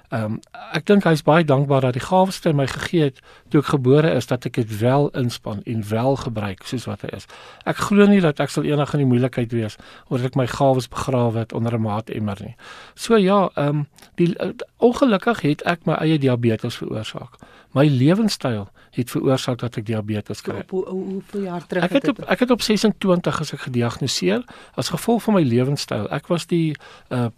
Ehm 0.09 0.23
um, 0.23 0.39
ek 0.73 0.85
dink 0.89 1.05
hy's 1.05 1.21
baie 1.25 1.45
dankbaar 1.45 1.81
dat 1.81 1.93
die 1.93 2.03
gawes 2.03 2.39
wat 2.41 2.45
hy 2.49 2.53
my 2.57 2.65
gegee 2.67 3.07
het 3.07 3.19
toe 3.53 3.61
ek 3.61 3.69
gebore 3.73 4.11
is 4.17 4.27
dat 4.29 4.45
ek 4.45 4.59
dit 4.59 4.71
wel 4.79 5.09
inspann 5.17 5.61
en 5.69 5.83
wel 5.89 6.15
gebruik 6.15 6.63
soos 6.69 6.85
wat 6.89 7.01
hy 7.05 7.13
is. 7.17 7.27
Ek 7.69 7.77
glo 7.77 8.05
nie 8.09 8.21
dat 8.21 8.39
ek 8.43 8.49
sal 8.53 8.67
eendag 8.67 8.93
in 8.93 9.03
die 9.05 9.09
moeilikheid 9.09 9.53
wees 9.53 9.77
omdat 10.09 10.31
ek 10.31 10.35
my 10.35 10.47
gawes 10.47 10.89
begrawe 10.89 11.39
het 11.39 11.53
onder 11.53 11.77
'n 11.77 11.81
maatemmer 11.81 12.37
nie. 12.41 12.55
So 12.95 13.17
ja, 13.17 13.49
ehm 13.55 13.67
um, 13.67 13.87
die 14.15 14.33
uh, 14.39 14.51
ongelukkig 14.77 15.41
het 15.41 15.61
ek 15.65 15.85
my 15.85 15.93
eie 15.93 16.19
diabetes 16.19 16.75
veroorsaak. 16.75 17.39
My 17.73 17.87
lewenstyl 17.87 18.67
het 18.93 19.09
veroorsaak 19.09 19.59
dat 19.59 19.77
ek 19.77 19.85
diabetes 19.85 20.41
kry. 20.41 20.63
Op 20.65 20.69
hoe 20.69 20.85
hoeveel 20.89 21.47
jaar 21.49 21.65
terug 21.67 21.83
ek 21.83 21.95
het 21.97 22.07
op 22.13 22.19
ek 22.19 22.43
het 22.45 22.51
op 22.51 22.61
26 22.61 23.39
as 23.39 23.53
ek 23.53 23.65
gediagnoseer 23.67 24.43
as 24.79 24.91
gevolg 24.93 25.23
van 25.23 25.39
my 25.39 25.45
lewenstyl. 25.47 26.09
Ek 26.13 26.29
was 26.31 26.47
die 26.51 26.75
uh 27.09 27.29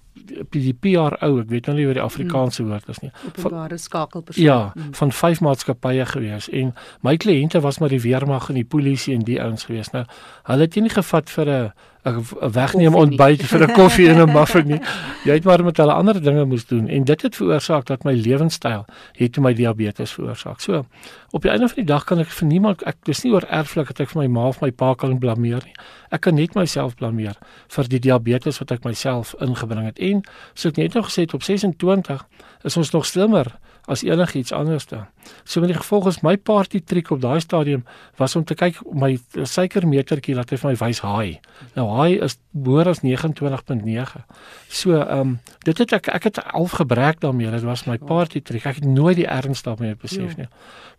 die 0.55 0.73
PR 0.73 1.17
ou, 1.25 1.41
ek 1.41 1.49
weet 1.51 1.67
nou 1.67 1.75
nie 1.75 1.85
wat 1.89 1.97
die 1.97 2.03
Afrikaanse 2.03 2.63
mm. 2.63 2.69
woord 2.71 2.87
is 2.89 3.01
nie. 3.03 3.11
Openbare 3.27 3.77
skakelpersoon. 3.77 4.45
Ja, 4.45 4.71
mm. 4.71 4.93
van 4.97 5.11
vyf 5.11 5.41
maatskappye 5.43 6.05
gewees 6.09 6.47
en 6.49 6.71
my 7.05 7.17
kliënte 7.19 7.59
was 7.61 7.81
maar 7.83 7.91
die 7.93 8.01
weermag 8.01 8.47
en 8.49 8.57
die 8.61 8.67
polisie 8.67 9.13
en 9.13 9.25
die 9.27 9.41
ouens 9.43 9.67
gewees. 9.67 9.91
Nou, 9.93 10.05
hulle 10.49 10.67
het 10.69 10.79
nie 10.79 10.93
gevat 10.93 11.29
vir 11.35 11.51
'n 11.51 11.73
'n 12.05 12.51
wegneem 12.51 12.95
ontbyt 12.95 13.43
vir 13.49 13.63
'n 13.65 13.73
koffie 13.73 14.09
en 14.09 14.21
'n 14.21 14.33
muffin 14.37 14.67
nie. 14.67 14.81
Jy 15.25 15.33
het 15.33 15.43
maar 15.43 15.63
met 15.63 15.77
hulle 15.77 15.93
ander 15.93 16.21
dinge 16.21 16.45
moes 16.45 16.65
doen 16.65 16.87
en 16.87 17.03
dit 17.03 17.21
het 17.21 17.35
veroorsaak 17.35 17.85
dat 17.85 18.03
my 18.03 18.13
lewenstyl 18.13 18.85
het 19.17 19.37
my 19.37 19.53
diabetes 19.53 20.11
veroorsaak. 20.11 20.59
So, 20.59 20.85
op 21.31 21.44
die 21.45 21.51
einde 21.51 21.67
van 21.67 21.77
die 21.77 21.85
dag 21.85 22.03
kan 22.09 22.21
ek 22.23 22.31
vir 22.33 22.47
niemand 22.49 22.83
ek 22.89 23.03
dis 23.05 23.19
nie 23.21 23.31
oor 23.35 23.45
erflik 23.53 23.91
dat 23.91 23.99
ek 24.01 24.09
vir 24.13 24.23
my 24.23 24.29
ma 24.33 24.47
of 24.49 24.63
my 24.63 24.71
pa 24.73 24.93
kan 24.97 25.13
blameer 25.21 25.61
nie. 25.67 25.75
Ek 26.09 26.23
kan 26.25 26.37
net 26.39 26.55
myself 26.57 26.95
blameer 26.97 27.37
vir 27.75 27.89
die 27.91 27.99
diabetes 28.01 28.57
wat 28.61 28.73
ek 28.73 28.87
myself 28.87 29.35
ingebring 29.45 29.85
het. 29.85 30.01
En 30.01 30.23
so 30.55 30.73
ek 30.73 30.79
net 30.81 30.97
nog 30.97 31.11
gesê 31.11 31.27
het 31.27 31.35
op 31.37 31.45
26 31.45 32.25
is 32.65 32.77
ons 32.81 32.91
nog 32.95 33.05
slimmer 33.05 33.53
as 33.85 34.03
enigiets 34.03 34.51
anders 34.51 34.85
dan. 34.89 35.05
So 35.43 35.59
met 35.59 35.69
die 35.69 35.77
gevolg 35.77 36.07
is 36.07 36.21
my 36.21 36.35
party 36.37 36.81
trick 36.81 37.11
op 37.13 37.21
daai 37.21 37.39
stadium 37.39 37.85
was 38.17 38.35
om 38.35 38.43
te 38.43 38.55
kyk 38.57 38.79
my 38.93 39.15
suikermetertjie 39.33 40.35
laat 40.35 40.53
hy 40.53 40.59
vir 40.61 40.71
my 40.71 40.77
wys 40.81 41.01
haai. 41.05 41.39
Nou 41.75 41.87
haai 41.93 42.17
is 42.25 42.37
boor 42.51 42.89
as 42.89 43.01
29.9. 43.05 44.23
So 44.69 44.97
ehm 44.99 45.19
um, 45.19 45.37
dit 45.65 45.77
het 45.77 45.93
ek 45.99 46.09
ek 46.13 46.29
het 46.29 46.41
half 46.53 46.77
gebrek 46.81 47.21
daarmee. 47.21 47.51
Dit 47.51 47.65
was 47.67 47.85
my 47.85 47.97
party 47.97 48.41
trick. 48.41 48.65
Ek 48.65 48.81
het 48.81 48.89
nooit 48.89 49.17
die 49.21 49.29
erns 49.29 49.61
daarmee 49.65 49.95
besef 50.01 50.37
nie. 50.37 50.49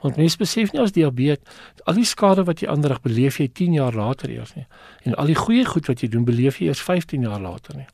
Want 0.02 0.16
mense 0.16 0.38
besef 0.38 0.72
nie 0.72 0.82
as 0.82 0.92
diabetes 0.92 1.64
al 1.84 1.98
die 1.98 2.06
skade 2.06 2.44
wat 2.46 2.62
jy 2.62 2.70
aanrig 2.70 3.00
beleef 3.04 3.40
jy 3.40 3.48
10 3.48 3.78
jaar 3.78 3.94
later 3.94 4.30
eers 4.30 4.54
nie. 4.56 4.66
En 5.04 5.14
al 5.14 5.30
die 5.30 5.38
goeie 5.38 5.64
goed 5.64 5.86
wat 5.90 6.02
jy 6.02 6.08
doen 6.12 6.24
beleef 6.26 6.60
jy 6.60 6.70
eers 6.70 6.82
15 6.82 7.26
jaar 7.26 7.40
later 7.40 7.76
nie. 7.76 7.86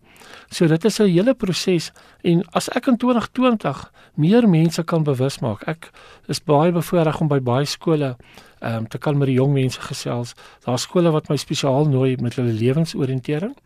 So 0.50 0.66
dit 0.66 0.84
is 0.84 0.98
'n 1.00 1.08
hele 1.08 1.34
proses 1.34 1.92
en 2.22 2.44
as 2.52 2.68
ek 2.68 2.86
in 2.86 2.96
2020 2.96 3.92
meer 4.14 4.48
mense 4.48 4.82
kan 4.82 5.02
bewus 5.02 5.38
maak. 5.38 5.62
Ek 5.68 5.90
is 6.28 6.44
baie 6.44 6.72
bevoorreg 6.72 7.20
om 7.20 7.28
by 7.28 7.40
baie 7.40 7.64
skole 7.64 8.16
ehm 8.60 8.76
um, 8.76 8.88
te 8.88 8.98
kan 8.98 9.18
met 9.18 9.26
die 9.26 9.36
jong 9.36 9.52
mense 9.52 9.80
gesels. 9.80 10.34
Daar's 10.64 10.82
skole 10.82 11.10
wat 11.10 11.28
my 11.28 11.36
spesiaal 11.36 11.88
nooi 11.88 12.16
met 12.20 12.34
hulle 12.34 12.52
lewensoriëntering. 12.52 13.56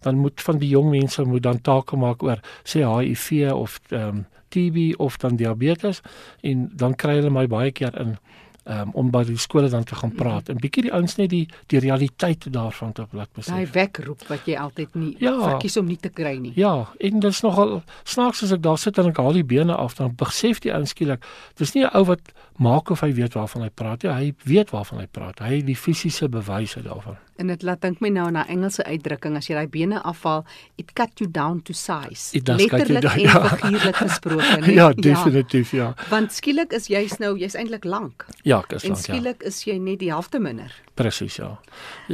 Dan 0.00 0.18
moet 0.18 0.40
van 0.40 0.58
die 0.58 0.68
jong 0.68 0.90
mense 0.90 1.24
moet 1.24 1.42
dan 1.42 1.60
take 1.60 1.96
maak 1.96 2.22
oor 2.22 2.40
sê 2.64 2.84
HIV 2.84 3.52
of 3.52 3.80
ehm 3.90 4.08
um, 4.08 4.26
TB 4.52 4.94
of 5.00 5.16
dan 5.16 5.36
diabetes 5.36 6.00
en 6.40 6.70
dan 6.76 6.94
kry 6.94 7.14
hulle 7.14 7.30
my 7.30 7.46
baie 7.46 7.72
keer 7.72 7.94
in 8.00 8.18
um, 8.64 8.90
om 8.98 9.10
by 9.10 9.24
die 9.26 9.38
skole 9.40 9.68
dan 9.72 9.84
te 9.84 9.96
gaan 9.98 10.12
praat 10.14 10.48
en 10.52 10.60
bietjie 10.60 10.86
die 10.86 10.92
ouens 10.94 11.16
net 11.18 11.30
die 11.32 11.44
die 11.72 11.80
realiteit 11.82 12.46
daarvan 12.52 12.92
te 12.92 13.06
laat 13.10 13.32
besef. 13.34 13.54
Daai 13.54 13.70
wekroep 13.74 14.24
wat 14.28 14.46
jy 14.46 14.56
altyd 14.58 14.94
nie 14.94 15.14
ja, 15.22 15.34
verkies 15.40 15.76
om 15.80 15.88
nie 15.90 15.98
te 16.00 16.12
kry 16.12 16.36
nie. 16.38 16.52
Ja, 16.58 16.88
en 16.98 17.20
dit 17.20 17.30
is 17.30 17.42
nogal 17.42 17.80
snaaks 18.04 18.42
as 18.46 18.54
ek 18.54 18.62
daar 18.62 18.78
sit 18.78 18.98
en 18.98 19.10
ek 19.12 19.20
haal 19.22 19.38
die 19.38 19.46
bene 19.46 19.76
af 19.76 19.98
dan 19.98 20.14
besef 20.18 20.62
die 20.64 20.72
ouens 20.74 20.94
skielik 20.94 21.24
dis 21.58 21.74
nie 21.74 21.84
'n 21.84 21.90
ou 21.96 22.04
wat 22.04 22.32
maak 22.58 22.90
of 22.90 23.00
hy 23.00 23.12
weet 23.12 23.34
waarvan 23.34 23.62
hy 23.62 23.70
praat 23.70 24.02
nie, 24.02 24.12
hy 24.12 24.34
weet 24.44 24.70
waarvan 24.70 24.98
hy 24.98 25.06
praat. 25.06 25.38
Hy 25.38 25.56
het 25.56 25.66
die 25.66 25.76
fisiese 25.76 26.28
bewyse 26.28 26.82
daarvan. 26.82 27.16
En 27.42 27.48
dit 27.50 27.62
laat 27.66 27.80
dink 27.82 27.98
my 28.04 28.10
nou 28.14 28.28
na 28.30 28.44
Engelse 28.46 28.84
uitdrukking 28.86 29.34
as 29.34 29.48
jy 29.50 29.56
daai 29.56 29.70
bene 29.70 29.98
afhaal, 30.06 30.44
it 30.78 30.92
cut 30.94 31.18
you 31.18 31.26
down 31.26 31.58
to 31.66 31.74
size. 31.74 32.38
Letterlik 32.38 33.08
en 33.10 33.24
ja. 33.24 33.40
figuurlik 33.48 33.98
gesproke, 33.98 34.60
nee. 34.62 34.76
Ja, 34.76 34.92
definitief 34.94 35.72
ja. 35.74 35.88
ja. 35.90 36.06
Want 36.12 36.30
skielik 36.36 36.76
is 36.78 36.86
jy's 36.92 37.18
nou 37.18 37.34
jy's 37.40 37.58
eintlik 37.58 37.88
lank. 37.88 38.28
Ja, 38.46 38.60
ek 38.62 38.76
is 38.78 38.86
lank. 38.86 38.92
En 38.92 38.94
ja. 38.94 39.02
skielik 39.08 39.42
ja. 39.42 39.50
is 39.50 39.58
jy 39.66 39.76
net 39.82 39.98
die 40.04 40.12
helfte 40.14 40.38
minder. 40.38 40.70
Presies 40.94 41.36
ja. 41.40 41.60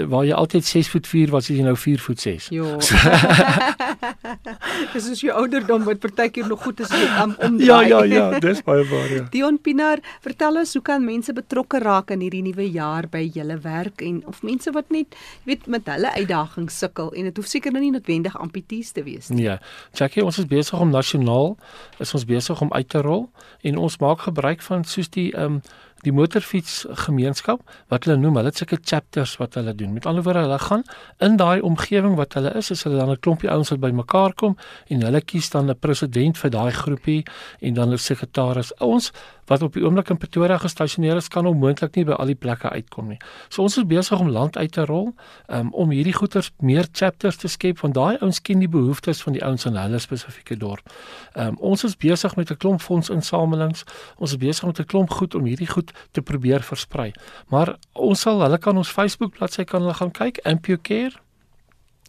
Waar 0.06 0.24
jy 0.24 0.34
altyd 0.38 0.64
6 0.64 0.88
voet 0.88 1.06
4 1.06 1.30
was, 1.34 1.50
is 1.50 1.58
jy 1.58 1.64
nou 1.66 1.76
4 1.76 1.98
voet 1.98 2.20
6. 2.20 2.48
Ja. 2.54 2.76
dis 4.94 5.08
is 5.12 5.22
jou 5.22 5.32
ouderdom 5.34 5.84
wat 5.86 6.00
partykeer 6.02 6.46
nog 6.48 6.62
goed 6.62 6.80
is 6.84 6.92
om 6.92 7.34
om 7.38 7.58
Ja, 7.62 7.80
ja, 7.82 8.02
ja, 8.04 8.38
dis 8.38 8.62
baie 8.62 8.84
waar 8.88 9.12
ja. 9.12 9.24
Dion 9.34 9.58
Pinaar, 9.60 10.02
vertel 10.24 10.60
ons 10.62 10.74
hoe 10.78 10.82
kan 10.82 11.04
mense 11.04 11.32
betrokke 11.34 11.80
raak 11.82 12.12
in 12.14 12.22
hierdie 12.24 12.42
nuwe 12.46 12.68
jaar 12.70 13.08
by 13.10 13.24
julle 13.34 13.58
werk 13.64 14.02
en 14.04 14.20
of 14.30 14.42
mense 14.46 14.72
wat 14.76 14.90
net 14.94 15.16
weet 15.48 15.66
met 15.66 15.88
hulle 15.90 16.12
uitdagings 16.14 16.78
sukkel 16.78 17.12
en 17.14 17.30
dit 17.30 17.40
hoef 17.40 17.50
seker 17.50 17.74
nou 17.74 17.82
nie 17.82 17.92
noodwendig 17.94 18.36
amputees 18.38 18.92
te 18.96 19.04
wees 19.06 19.32
nie. 19.32 19.48
Nee. 19.48 19.58
Jackie, 19.98 20.24
ons 20.24 20.38
is 20.38 20.48
besig 20.48 20.78
om 20.78 20.92
nasionaal 20.94 21.56
is 22.02 22.14
ons 22.14 22.26
besig 22.28 22.62
om 22.64 22.72
uit 22.72 22.88
te 22.88 23.02
rol 23.04 23.28
en 23.66 23.78
ons 23.78 24.00
maak 24.02 24.26
gebruik 24.28 24.64
van 24.70 24.86
soos 24.86 25.10
die 25.14 25.30
ehm 25.34 25.58
um, 25.58 25.62
die 26.06 26.12
motorfiets 26.12 26.84
gemeenskap 27.04 27.62
wat 27.88 28.04
hulle 28.04 28.18
noem, 28.20 28.36
hulle 28.38 28.52
het 28.52 28.60
sulke 28.60 28.78
chapters 28.82 29.36
wat 29.40 29.54
hulle 29.58 29.74
doen. 29.74 29.92
Met 29.92 30.06
ander 30.06 30.22
woorde, 30.22 30.44
hulle 30.46 30.58
gaan 30.58 30.84
in 31.24 31.36
daai 31.40 31.60
omgewing 31.60 32.14
wat 32.16 32.36
hulle 32.38 32.52
is, 32.58 32.70
is 32.70 32.84
hulle 32.86 33.00
dan 33.00 33.10
'n 33.10 33.20
klompie 33.20 33.50
ouens 33.50 33.70
wat 33.70 33.80
bymekaar 33.80 34.34
kom 34.34 34.56
en 34.88 35.02
hulle 35.02 35.20
kies 35.20 35.50
dan 35.50 35.70
'n 35.70 35.78
president 35.78 36.38
vir 36.38 36.50
daai 36.50 36.72
groepie 36.72 37.22
en 37.60 37.74
dan 37.74 37.92
'n 37.92 37.98
sekretaris. 37.98 38.72
Ons 38.78 39.12
wat 39.48 39.62
op 39.62 39.72
die 39.72 39.84
oomblik 39.84 40.10
in 40.12 40.18
Pretoria 40.20 40.58
gestasioneer 40.58 41.16
is, 41.16 41.28
kan 41.28 41.46
onmoontlik 41.46 41.94
nie 41.96 42.04
by 42.04 42.16
al 42.20 42.26
die 42.26 42.36
plekke 42.36 42.68
uitkom 42.68 43.08
nie. 43.08 43.18
So 43.48 43.62
ons 43.62 43.78
is 43.80 43.86
besig 43.88 44.20
om 44.20 44.30
land 44.30 44.56
uit 44.56 44.72
te 44.72 44.84
rol 44.84 45.14
um, 45.46 45.72
om 45.72 45.90
hierdie 45.90 46.12
goeters 46.12 46.50
meer 46.60 46.88
chapters 46.92 47.36
te 47.36 47.48
skep 47.48 47.80
want 47.80 47.94
daai 47.94 48.18
ouens 48.20 48.40
ken 48.44 48.58
die 48.58 48.68
behoeftes 48.68 49.22
van 49.24 49.32
die 49.32 49.44
ouens 49.44 49.64
in 49.68 49.78
hulle 49.80 49.98
spesifieke 49.98 50.56
dorp. 50.56 50.92
Um, 51.34 51.56
ons 51.58 51.84
is 51.84 51.96
besig 51.96 52.36
met 52.36 52.50
'n 52.50 52.56
klomp 52.56 52.80
fondsinsamelings. 52.80 53.84
Ons 54.18 54.30
is 54.30 54.36
besig 54.36 54.66
met 54.66 54.80
'n 54.80 54.84
klomp 54.84 55.10
goed 55.10 55.34
om 55.34 55.44
hierdie 55.44 55.70
goed 55.70 55.87
te 56.10 56.22
probeer 56.22 56.62
versprei. 56.62 57.12
Maar 57.48 57.76
ons 57.92 58.20
sal 58.20 58.42
hulle 58.42 58.58
kan 58.58 58.76
ons 58.76 58.92
Facebook 58.92 59.32
bladsy 59.38 59.64
kan 59.64 59.82
hulle 59.82 59.94
gaan 59.94 60.12
kyk, 60.12 60.40
Ampio 60.44 60.76
Care. 60.82 61.16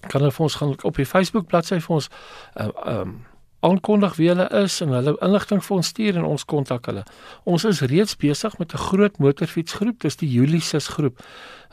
Kan 0.08 0.22
hulle 0.22 0.32
vir 0.32 0.44
ons 0.44 0.56
gaan 0.56 0.76
op 0.84 0.96
die 0.96 1.06
Facebook 1.06 1.48
bladsy 1.48 1.80
vir 1.80 1.96
ons 1.96 2.10
ehm 2.56 2.70
uh, 2.70 3.02
um, 3.02 3.20
aankondig 3.60 4.16
wie 4.16 4.30
hulle 4.32 4.48
is 4.62 4.78
en 4.82 4.94
hulle 4.96 5.16
inligting 5.26 5.62
vir 5.64 5.76
ons 5.76 5.88
stuur 5.92 6.20
en 6.20 6.28
ons 6.30 6.46
kontak 6.48 6.86
hulle. 6.88 7.04
Ons 7.44 7.66
is 7.68 7.82
reeds 7.92 8.16
besig 8.16 8.58
met 8.58 8.74
'n 8.74 8.84
groot 8.88 9.18
motorfietsgroep, 9.20 10.00
dis 10.00 10.16
die 10.16 10.32
Ulysses 10.40 10.88
groep. 10.88 11.20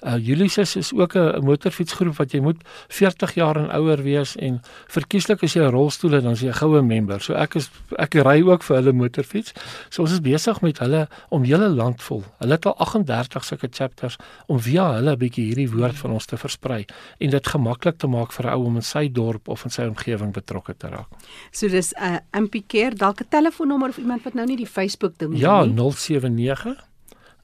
Uh 0.04 0.28
Ulysses 0.28 0.76
is 0.76 0.92
ook 0.92 1.14
'n 1.16 1.44
motorfietsgroep 1.44 2.16
wat 2.16 2.32
jy 2.32 2.40
moet 2.40 2.60
40 2.88 3.34
jaar 3.34 3.56
en 3.56 3.70
ouer 3.72 4.02
wees 4.02 4.36
en 4.36 4.60
verkieslik 4.86 5.42
as 5.42 5.54
jy 5.54 5.62
'n 5.62 5.70
rolstoel 5.70 6.10
het 6.10 6.22
dan 6.22 6.32
is 6.32 6.40
jy 6.40 6.48
'n 6.48 6.60
goue 6.60 6.82
member. 6.82 7.20
So 7.20 7.34
ek 7.34 7.54
is 7.54 7.70
ek 7.98 8.14
ry 8.14 8.42
ook 8.42 8.62
vir 8.62 8.76
hulle 8.76 8.92
motorfiets. 8.92 9.52
So 9.88 10.02
ons 10.02 10.12
is 10.12 10.20
besig 10.20 10.60
met 10.60 10.78
hulle 10.78 11.08
om 11.28 11.44
hele 11.44 11.68
land 11.68 12.02
vol. 12.02 12.24
Hulle 12.38 12.52
het 12.52 12.66
al 12.66 12.76
38 12.76 13.44
sulke 13.44 13.68
chapters 13.70 14.16
om 14.46 14.60
via 14.60 14.92
hulle 14.92 15.12
'n 15.12 15.18
bietjie 15.18 15.44
hierdie 15.44 15.70
woord 15.70 15.96
van 15.96 16.10
ons 16.10 16.26
te 16.26 16.36
versprei 16.36 16.84
en 17.18 17.30
dit 17.30 17.46
gemaklik 17.46 17.98
te 17.98 18.06
maak 18.06 18.32
vir 18.32 18.46
'n 18.46 18.52
ou 18.52 18.64
om 18.64 18.76
in 18.76 18.82
sy 18.82 19.08
dorp 19.12 19.48
of 19.48 19.64
in 19.64 19.70
sy 19.70 19.82
omgewing 19.82 20.32
betrokke 20.32 20.76
te 20.76 20.88
raak. 20.88 21.08
So 21.50 21.68
dis 21.68 21.92
'n 21.92 22.02
uh, 22.02 22.18
impikeer 22.32 22.96
dalk 22.96 23.20
'n 23.20 23.28
telefoonnommer 23.28 23.88
of 23.88 23.98
iemand 23.98 24.22
wat 24.22 24.34
nou 24.34 24.46
nie 24.46 24.56
die 24.56 24.66
Facebook 24.66 25.18
ding 25.18 25.38
ja, 25.38 25.64
nie. 25.64 25.74
Ja, 25.74 25.90
079 25.90 26.84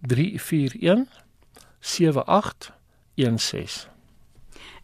341 0.00 1.21
7816. 1.82 3.90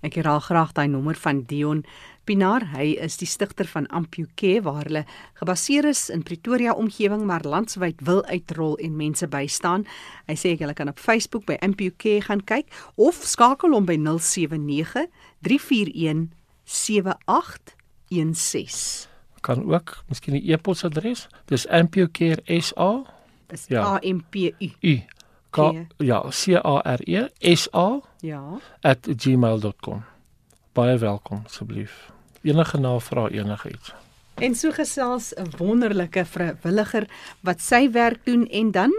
Ek 0.06 0.14
herhaal 0.18 0.42
graag 0.44 0.72
daai 0.76 0.88
nommer 0.90 1.16
van 1.18 1.42
Dion 1.50 1.80
Pinaar. 2.28 2.62
Hy 2.74 2.86
is 3.02 3.16
die 3.18 3.26
stigter 3.26 3.66
van 3.66 3.88
AmpuCare 3.94 4.62
waar 4.66 4.84
hulle 4.86 5.04
gebaseer 5.40 5.84
is 5.88 6.10
in 6.12 6.22
Pretoria 6.22 6.72
omgewing 6.76 7.24
maar 7.26 7.44
landwyd 7.46 8.00
wil 8.06 8.24
uitrol 8.28 8.76
en 8.78 8.96
mense 9.00 9.26
bystaan. 9.26 9.86
Hy 10.28 10.36
sê 10.38 10.48
jy 10.54 10.72
kan 10.74 10.88
op 10.92 11.02
Facebook 11.02 11.44
by 11.48 11.56
AmpuCare 11.64 12.22
gaan 12.28 12.44
kyk 12.44 12.66
of 12.96 13.14
skakel 13.26 13.72
hom 13.74 13.86
by 13.88 13.96
079 13.96 15.06
341 15.42 16.28
7816 16.68 19.08
kan 19.40 19.74
ook 19.74 20.02
miskien 20.08 20.34
'n 20.34 20.50
e-posadres. 20.50 21.26
Dis 21.44 21.68
ampucare.sa. 21.68 23.02
Dis 23.46 23.66
ja. 23.66 23.82
A 23.82 23.98
M 24.02 24.20
P 24.30 24.34
U. 24.58 24.70
U. 24.80 25.02
K 25.50 25.86
ja, 25.96 26.22
C 26.30 26.56
A 26.56 26.80
R 26.84 27.00
E 27.08 27.28
S 27.54 27.68
A. 27.72 28.00
Ja. 28.20 28.58
@gmail.com. 29.16 30.04
Baie 30.72 30.98
welkom 30.98 31.42
asseblief. 31.46 32.10
Enige 32.42 32.78
navrae 32.78 33.30
enigiets. 33.30 33.94
En 34.34 34.54
so 34.54 34.70
gesels 34.70 35.32
'n 35.34 35.50
wonderlike 35.58 36.24
vrywilliger 36.24 37.08
wat 37.40 37.60
sy 37.60 37.90
werk 37.90 38.24
doen 38.24 38.46
en 38.46 38.70
dan 38.70 38.92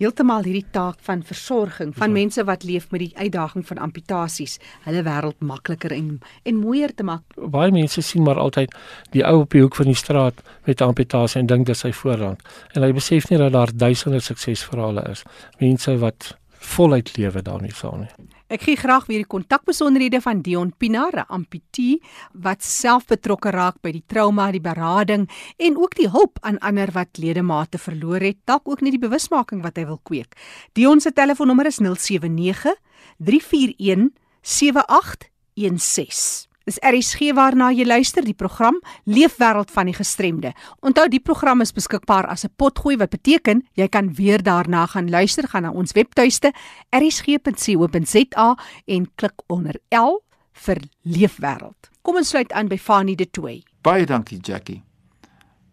heeltemal 0.00 0.44
hierdie 0.46 0.66
taak 0.74 0.98
van 1.06 1.22
versorging 1.22 1.94
van 1.94 2.10
ja. 2.10 2.14
mense 2.18 2.44
wat 2.44 2.64
leef 2.66 2.90
met 2.90 3.00
die 3.04 3.12
uitdaging 3.14 3.66
van 3.66 3.78
amputasies, 3.78 4.58
hulle 4.86 5.04
wêreld 5.06 5.40
makliker 5.40 5.94
en 5.94 6.20
en 6.42 6.60
mooier 6.60 6.94
te 6.94 7.06
maak. 7.06 7.22
Baie 7.36 7.72
mense 7.72 8.02
sien 8.02 8.22
maar 8.26 8.40
altyd 8.42 8.74
die 9.14 9.24
ou 9.24 9.40
op 9.44 9.54
die 9.54 9.62
hoek 9.62 9.78
van 9.78 9.90
die 9.90 9.98
straat 9.98 10.42
met 10.66 10.82
amputasie 10.84 11.40
en 11.40 11.50
dink 11.50 11.66
dit 11.66 11.76
is 11.76 11.84
sy 11.86 11.92
voorland. 11.92 12.42
En 12.72 12.82
hulle 12.82 12.96
besef 12.96 13.30
nie 13.30 13.38
dat 13.38 13.52
daar 13.54 13.72
duisende 13.74 14.20
suksesverhale 14.20 15.06
is. 15.10 15.22
Mense 15.60 15.98
wat 16.02 16.34
voluit 16.64 17.16
lewe 17.16 17.42
daarin 17.42 17.74
saam 17.74 18.06
nie. 18.06 18.33
Ek 18.52 18.60
gee 18.60 18.76
graag 18.76 19.06
weer 19.08 19.22
die 19.22 19.30
kontakbesonderhede 19.30 20.18
van 20.20 20.42
Dion 20.44 20.74
Pinar, 20.76 21.16
'n 21.16 21.24
amputee 21.28 22.02
wat 22.32 22.62
self 22.62 23.06
betrokke 23.06 23.50
raak 23.50 23.80
by 23.80 23.92
die 23.92 24.04
trauma, 24.06 24.50
die 24.52 24.60
berading 24.60 25.30
en 25.56 25.76
ook 25.76 25.94
die 25.94 26.08
hulp 26.08 26.38
aan 26.42 26.58
ander 26.58 26.92
wat 26.92 27.16
ledemate 27.16 27.78
verloor 27.78 28.20
het, 28.20 28.36
dalk 28.44 28.68
ook 28.68 28.80
net 28.80 28.92
die 28.92 29.08
bewusmaking 29.08 29.62
wat 29.62 29.76
hy 29.76 29.86
wil 29.86 30.00
kweek. 30.02 30.36
Dion 30.74 31.00
se 31.00 31.12
telefoonnommer 31.12 31.66
is 31.66 31.78
079 31.78 32.74
341 33.18 34.10
7816. 34.42 36.53
Dis 36.64 36.78
RSG 36.80 37.34
waarna 37.36 37.68
jy 37.76 37.84
luister, 37.84 38.24
die 38.24 38.36
program 38.36 38.78
Leefwêreld 39.04 39.68
van 39.70 39.90
die 39.90 39.96
Gestremde. 39.96 40.54
Onthou 40.80 41.04
die 41.12 41.20
program 41.20 41.60
is 41.60 41.74
beskikbaar 41.76 42.24
as 42.26 42.44
'n 42.44 42.54
potgooi 42.56 42.96
wat 42.96 43.10
beteken 43.10 43.66
jy 43.74 43.88
kan 43.88 44.14
weer 44.14 44.42
daarna 44.42 44.86
gaan 44.86 45.10
luister, 45.10 45.48
gaan 45.48 45.62
na 45.62 45.70
ons 45.70 45.92
webtuiste 45.92 46.52
rsg.co.za 46.90 48.56
en 48.86 49.14
klik 49.14 49.42
onder 49.46 49.80
L 49.90 50.22
vir 50.52 50.80
Leefwêreld. 51.02 51.90
Kom 52.02 52.16
ons 52.16 52.28
sluit 52.28 52.52
aan 52.52 52.68
by 52.68 52.78
Fanie 52.78 53.16
De 53.16 53.30
Tooy. 53.30 53.62
Baie 53.82 54.06
dankie 54.06 54.38
Jackie. 54.40 54.82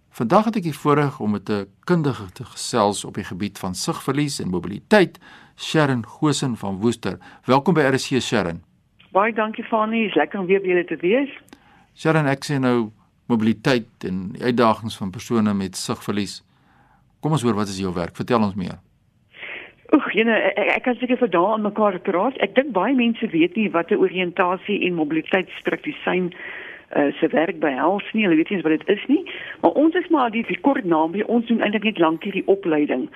Vandag 0.09 0.45
het 0.45 0.55
ek 0.55 0.63
die 0.63 0.75
voorreg 0.75 1.19
om 1.19 1.31
met 1.31 1.49
'n 1.49 1.67
kundige 1.85 2.31
te 2.33 2.43
gesels 2.43 3.05
op 3.05 3.13
die 3.13 3.23
gebied 3.23 3.59
van 3.59 3.75
sigverlies 3.75 4.39
en 4.39 4.49
mobiliteit, 4.49 5.19
Sharon 5.55 6.05
Gosen 6.05 6.57
van 6.57 6.79
Woester. 6.79 7.17
Welkom 7.45 7.73
by 7.73 7.81
RSG 7.81 8.21
Sharon. 8.21 8.70
Baie 9.11 9.33
dankie 9.35 9.63
Fanie, 9.67 10.05
is 10.07 10.15
lekker 10.15 10.39
om 10.39 10.45
weer 10.47 10.61
by 10.63 10.71
julle 10.71 10.85
te 10.87 10.95
wees. 11.01 11.31
Sharon, 11.99 12.29
ek 12.31 12.45
sien 12.47 12.63
nou 12.63 12.91
mobiliteit 13.31 14.05
en 14.07 14.29
uitdagings 14.39 14.95
van 14.99 15.11
persone 15.11 15.53
met 15.53 15.75
sigverlies. 15.75 16.39
Kom 17.19 17.35
ons 17.35 17.43
hoor 17.43 17.57
wat 17.59 17.67
is 17.67 17.81
jou 17.81 17.91
werk? 17.95 18.15
Vertel 18.15 18.43
ons 18.43 18.55
meer. 18.55 18.79
Oek, 19.91 20.07
jy 20.15 20.23
nou 20.23 20.37
ek, 20.39 20.69
ek 20.77 20.85
kan 20.87 20.95
seker 21.01 21.19
vir 21.19 21.31
dae 21.33 21.51
aan 21.51 21.67
mekaar 21.67 21.99
praat. 22.05 22.39
Ek 22.39 22.55
dink 22.55 22.71
baie 22.75 22.95
mense 22.95 23.27
weet 23.35 23.59
nie 23.59 23.67
wat 23.75 23.91
'n 23.91 23.99
oriëntasie 23.99 24.79
en 24.87 24.95
mobiliteitspraktisyn 24.95 26.31
uh, 26.95 27.13
se 27.19 27.27
werk 27.27 27.59
behels 27.59 28.11
nie. 28.11 28.23
Hulle 28.25 28.35
weet 28.35 28.49
nie 28.49 28.61
wat 28.61 28.77
dit 28.79 28.97
is 28.97 29.05
nie. 29.07 29.23
Maar 29.61 29.71
ons 29.71 29.95
is 29.95 30.07
maar 30.07 30.31
die 30.31 30.59
kort 30.61 30.83
naam, 30.83 31.15
ons 31.25 31.45
doen 31.45 31.61
eintlik 31.61 31.83
net 31.83 31.97
lank 31.97 32.23
hierdie 32.23 32.47
opleiding. 32.47 33.09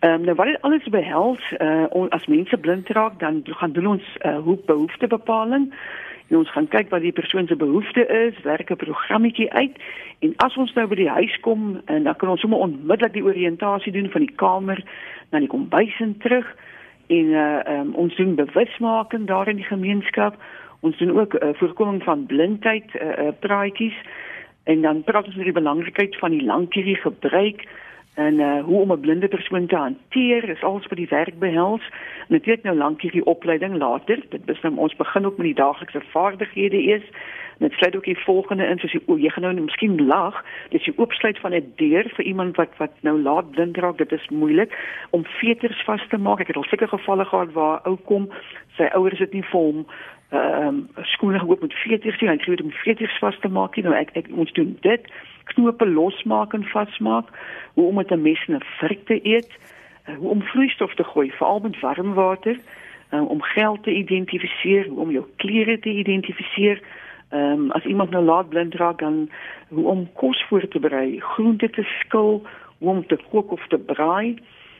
Ehm 0.00 0.12
um, 0.12 0.24
nou 0.24 0.34
wat 0.34 0.46
dit 0.46 0.62
alles 0.62 0.88
behels, 0.88 1.52
uh, 1.58 2.06
as 2.10 2.26
mense 2.26 2.56
blind 2.56 2.88
raak, 2.88 3.18
dan 3.20 3.42
gaan 3.44 3.72
doen 3.72 3.86
ons 3.86 4.16
uh, 4.22 4.38
hoe 4.38 4.58
behoeftebepaling. 4.66 5.72
En 6.28 6.38
ons 6.38 6.50
gaan 6.50 6.68
kyk 6.68 6.88
wat 6.88 7.04
die 7.04 7.12
persoon 7.12 7.46
se 7.46 7.56
behoefte 7.56 8.06
is, 8.06 8.42
werk 8.42 8.70
'n 8.70 8.76
programmetjie 8.76 9.52
uit 9.52 9.76
en 10.18 10.34
as 10.36 10.56
ons 10.56 10.72
nou 10.74 10.86
by 10.86 10.94
die 10.94 11.08
huis 11.08 11.40
kom 11.40 11.80
en 11.84 12.02
dan 12.02 12.16
kan 12.16 12.28
ons 12.28 12.40
sommer 12.40 12.58
onmiddellik 12.58 13.12
die 13.12 13.24
oriëntasie 13.24 13.92
doen 13.92 14.10
van 14.10 14.20
die 14.20 14.34
kamer 14.34 14.84
na 15.30 15.38
die 15.38 15.50
kombuis 15.50 16.00
en 16.00 16.16
terug 16.18 16.56
en 17.06 17.32
uh, 17.36 17.60
um, 17.68 17.94
ons 17.94 18.16
doen 18.16 18.34
bewusmaking 18.34 19.26
daar 19.26 19.48
in 19.48 19.56
die 19.56 19.68
gemeenskap 19.68 20.38
Ons 20.82 20.98
doen 20.98 21.18
ook 21.18 21.34
uh, 21.34 21.48
voorkoming 21.52 22.02
van 22.02 22.26
blindheid 22.26 22.94
uh, 22.94 23.08
uh, 23.08 23.28
praatjies 23.40 23.94
en 24.64 24.80
dan 24.82 25.04
praat 25.06 25.26
ons 25.26 25.36
oor 25.36 25.50
die 25.50 25.60
belangrikheid 25.60 26.16
van 26.18 26.34
die 26.34 26.42
langkerie 26.42 26.96
gebruik 26.96 27.62
en 28.14 28.40
uh, 28.40 28.64
hoe 28.64 28.80
om 28.80 28.92
'n 28.92 29.00
blinde 29.00 29.28
persoon 29.28 29.66
te 29.66 29.76
hanteer. 29.76 30.46
Dis 30.46 30.62
alles 30.62 30.86
vir 30.86 30.96
die 30.96 31.08
werk 31.08 31.38
behels. 31.38 31.82
Natuurlik 32.28 32.64
nou 32.64 32.76
langkerie 32.76 33.24
opleiding 33.24 33.76
later. 33.76 34.18
Dit 34.28 34.48
is 34.48 34.60
nou 34.60 34.76
ons 34.76 34.96
begin 34.96 35.26
ook 35.26 35.36
met 35.36 35.46
die 35.46 35.62
daaglikse 35.64 36.02
vaardighede 36.10 36.82
eers. 36.82 37.08
Dit 37.62 37.72
sluit 37.72 37.96
ook 37.96 38.04
die 38.04 38.18
volgende 38.18 38.66
in 38.66 38.78
soos 38.78 38.92
jy 38.92 39.30
gaan 39.30 39.44
nou 39.46 39.54
miskien 39.54 40.06
lag, 40.06 40.40
dis 40.74 40.84
jy 40.84 40.92
oopsluit 40.96 41.38
van 41.38 41.54
'n 41.54 41.72
deur 41.76 42.06
vir 42.16 42.24
iemand 42.24 42.56
wat 42.56 42.72
wat 42.76 42.90
nou 43.00 43.16
laat 43.22 43.50
blind 43.50 43.76
raak, 43.76 43.98
dit 43.98 44.12
is 44.12 44.28
moeilik 44.28 44.72
om 45.10 45.24
veters 45.24 45.82
vas 45.84 46.02
te 46.08 46.18
maak. 46.18 46.40
Ek 46.40 46.46
het 46.46 46.56
al 46.56 46.70
seker 46.70 46.88
gevalle 46.88 47.24
gehad 47.24 47.52
waar 47.52 47.80
ou 47.84 47.96
kom, 47.96 48.30
sy 48.76 48.90
ouers 48.92 49.18
het 49.18 49.32
nie 49.32 49.42
vir 49.42 49.60
hom 49.60 49.86
ehm 50.32 50.66
um, 50.66 50.88
skoene 51.02 51.38
gekoop 51.38 51.60
met 51.60 51.74
veters 51.74 52.20
nie, 52.20 52.28
hy 52.28 52.36
het 52.40 52.62
om 52.62 52.72
veters 52.72 53.18
vas 53.18 53.38
te 53.40 53.48
maak 53.48 53.76
nie. 53.76 53.84
Nou 53.84 53.94
ek 53.94 54.10
ek 54.16 54.26
ons 54.32 54.52
doen 54.52 54.76
dit, 54.80 55.02
knope 55.44 55.86
losmaak 55.86 56.54
en 56.54 56.64
vasmaak, 56.64 57.28
hoe 57.74 57.86
om 57.88 57.94
met 57.94 58.10
'n 58.10 58.22
mes 58.22 58.40
'n 58.48 58.62
vrek 58.78 59.04
te 59.06 59.20
eet, 59.22 59.50
uh, 60.08 60.14
hoe 60.16 60.30
om 60.30 60.42
vloeistof 60.42 60.94
te 60.94 61.04
gooi, 61.04 61.30
veral 61.30 61.60
met 61.60 61.80
warm 61.80 62.14
water, 62.14 62.56
uh, 63.12 63.28
om 63.28 63.42
geld 63.42 63.82
te 63.82 63.94
identifiseer, 63.94 64.92
om 64.96 65.10
jou 65.10 65.24
klere 65.36 65.78
te 65.78 65.88
identifiseer. 65.88 66.80
Ehm 67.32 67.52
um, 67.52 67.70
as 67.70 67.84
iemand 67.84 68.10
nou 68.10 68.24
laat 68.24 68.48
blind 68.48 68.74
raak 68.74 68.98
dan 68.98 69.30
hoe 69.68 69.86
om 69.86 70.08
kos 70.12 70.44
voor 70.48 70.68
te 70.68 70.80
berei, 70.80 71.20
groente 71.20 71.70
te 71.70 71.82
skil, 71.82 72.42
hoe 72.78 72.88
om 72.88 73.06
te 73.06 73.18
kook 73.30 73.50
of 73.50 73.66
te 73.68 73.78
braai. 73.78 74.38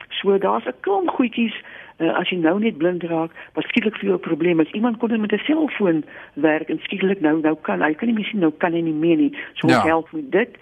So 0.09 0.37
daar's 0.37 0.65
'n 0.65 0.79
klomp 0.79 1.09
goedjies 1.09 1.55
uh, 1.97 2.17
as 2.17 2.29
jy 2.29 2.37
nou 2.37 2.59
net 2.59 2.77
blind 2.77 3.03
raak, 3.03 3.31
wat 3.53 3.65
skielik 3.65 3.95
vir 3.97 4.09
jou 4.09 4.17
'n 4.17 4.27
probleem 4.29 4.59
is. 4.59 4.71
Iemand 4.71 4.97
kon 4.97 5.21
met 5.21 5.31
'n 5.33 5.37
selfoon 5.45 6.03
werk 6.33 6.69
en 6.69 6.79
skielik 6.79 7.21
nou 7.21 7.41
nou 7.41 7.55
kan 7.61 7.81
hy 7.81 7.93
kan 7.93 8.07
nie 8.07 8.15
meer 8.15 8.25
sien 8.25 8.39
nou 8.39 8.51
kan 8.57 8.73
hy 8.73 8.81
nie 8.81 8.93
meer 8.93 9.17
nie. 9.17 9.37
So 9.53 9.67
ja. 9.67 9.81
help 9.81 10.11
met 10.11 10.31
dit. 10.31 10.57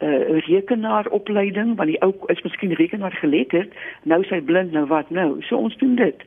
'n 0.00 0.06
uh, 0.06 0.46
rekenaaropleiding 0.46 1.76
want 1.76 1.88
die 1.88 2.00
ou 2.02 2.14
is 2.26 2.42
miskien 2.42 2.72
rekenaar 2.72 3.12
geletterd, 3.12 3.72
nou 4.02 4.24
sy 4.24 4.40
blind, 4.40 4.72
nou 4.72 4.86
wat 4.86 5.10
nou? 5.10 5.42
So 5.42 5.56
ons 5.56 5.76
doen 5.76 5.94
dit. 5.94 6.22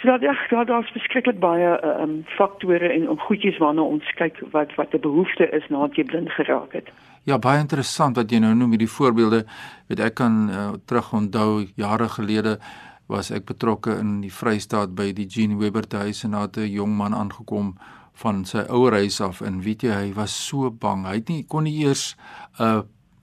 So 0.00 0.08
dat 0.08 0.20
ja, 0.20 0.34
daar 0.50 0.66
daar's 0.66 0.92
beskiklik 0.92 1.38
baie 1.38 1.80
uh, 1.84 2.02
um, 2.02 2.24
faktore 2.26 2.88
en 2.88 3.08
om 3.08 3.18
goedjies 3.18 3.58
waarna 3.58 3.82
ons 3.82 4.12
kyk 4.18 4.40
wat 4.50 4.74
wat 4.74 4.94
'n 4.94 5.00
behoefte 5.00 5.50
is 5.50 5.68
nadat 5.68 5.96
jy 5.96 6.04
blind 6.04 6.30
geraak 6.30 6.72
het. 6.72 6.88
Ja, 7.24 7.38
baie 7.38 7.60
interessant 7.60 8.16
wat 8.16 8.30
jy 8.30 8.38
nou 8.38 8.54
noem 8.54 8.70
hierdie 8.70 8.90
voorbeelde. 8.90 9.44
Weet 9.86 10.00
ek 10.00 10.14
kan 10.14 10.48
uh, 10.50 10.72
terug 10.84 11.12
onthou 11.12 11.66
jare 11.76 12.08
gelede 12.08 12.58
was 13.06 13.30
ek 13.30 13.44
betrokke 13.44 13.98
in 13.98 14.20
die 14.20 14.32
Vrystaat 14.32 14.94
by 14.94 15.12
die 15.12 15.26
Jean 15.26 15.58
Weber 15.58 15.84
huis 15.90 16.24
en 16.24 16.30
daar 16.30 16.48
het 16.48 16.56
'n 16.56 16.72
jong 16.72 16.96
man 16.96 17.14
aangekom 17.14 17.76
van 18.12 18.44
sy 18.44 18.64
ouer 18.68 18.92
huis 18.92 19.20
af 19.20 19.40
en 19.40 19.60
weet 19.60 19.82
jy 19.82 19.92
hy 19.92 20.12
was 20.14 20.46
so 20.46 20.70
bang. 20.70 21.06
Hy 21.06 21.14
het 21.14 21.28
nie 21.28 21.44
kon 21.44 21.64
nie 21.64 21.84
eers 21.84 22.16
'n 22.58 22.62
uh, 22.62 22.82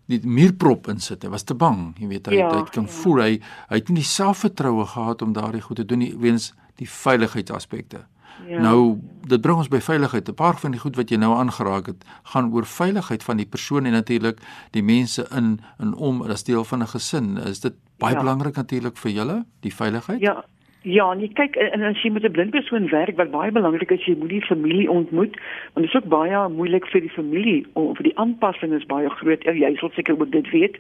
die 0.09 0.19
muurprop 0.25 0.87
insit. 0.91 1.23
Hy 1.23 1.29
was 1.29 1.45
te 1.47 1.55
bang. 1.57 1.93
Jy 1.99 2.07
weet 2.13 2.29
hy 2.31 2.39
ja, 2.39 2.49
het 2.55 2.71
kon 2.73 2.87
ja. 2.89 2.95
voel 3.01 3.21
hy 3.23 3.33
hy 3.69 3.81
het 3.81 3.89
nie 3.91 4.01
die 4.01 4.09
selfvertroue 4.09 4.87
gehad 4.95 5.21
om 5.25 5.35
daardie 5.37 5.61
goed 5.61 5.81
te 5.81 5.85
doen 5.85 6.01
nie 6.03 6.13
weens 6.17 6.53
die 6.81 6.89
veiligheidsaspekte. 6.89 8.05
Ja. 8.47 8.61
Nou 8.63 8.99
dit 9.29 9.41
bring 9.41 9.59
ons 9.59 9.69
by 9.69 9.81
veiligheid. 9.83 10.29
'n 10.29 10.35
Paar 10.35 10.57
van 10.57 10.71
die 10.71 10.79
goed 10.79 10.95
wat 10.95 11.11
jy 11.11 11.17
nou 11.17 11.35
aangeraak 11.35 11.91
het, 11.91 12.05
gaan 12.33 12.51
oor 12.53 12.65
veiligheid 12.65 13.23
van 13.23 13.37
die 13.37 13.45
persoon 13.45 13.85
en 13.85 13.91
natuurlik 13.91 14.39
die 14.71 14.83
mense 14.83 15.27
in 15.35 15.59
en 15.77 15.93
om 15.93 16.21
as 16.23 16.43
deel 16.43 16.63
van 16.63 16.81
'n 16.83 16.87
gesin. 16.87 17.37
Is 17.37 17.59
dit 17.59 17.75
baie 17.97 18.13
ja. 18.13 18.19
belangrik 18.19 18.55
natuurlik 18.55 18.97
vir 18.97 19.11
julle, 19.11 19.45
die 19.59 19.75
veiligheid? 19.75 20.19
Ja. 20.19 20.45
Ja, 20.81 21.13
nee, 21.13 21.27
kyk 21.35 21.57
en 21.59 21.81
as 21.83 21.99
jy 22.01 22.09
met 22.15 22.23
'n 22.23 22.31
blind 22.31 22.51
persoon 22.51 22.87
werk, 22.89 23.17
wat 23.17 23.31
baie 23.31 23.51
belangrik 23.51 23.91
is, 23.91 24.05
jy 24.05 24.15
moet 24.17 24.29
die 24.29 24.41
familie 24.41 24.91
ontmoet, 24.91 25.35
want 25.73 25.85
dit 25.85 25.95
is 25.95 25.95
ook 25.95 26.07
baie 26.07 26.49
moeilik 26.49 26.87
vir 26.87 27.01
die 27.01 27.09
familie 27.09 27.65
om 27.73 27.95
vir 27.95 28.03
die 28.03 28.17
aanpassing 28.17 28.73
is 28.73 28.85
baie 28.85 29.09
groot. 29.09 29.43
Jy 29.43 29.75
sal 29.75 29.89
seker 29.89 30.19
ook 30.19 30.31
dit 30.31 30.49
weet. 30.49 30.77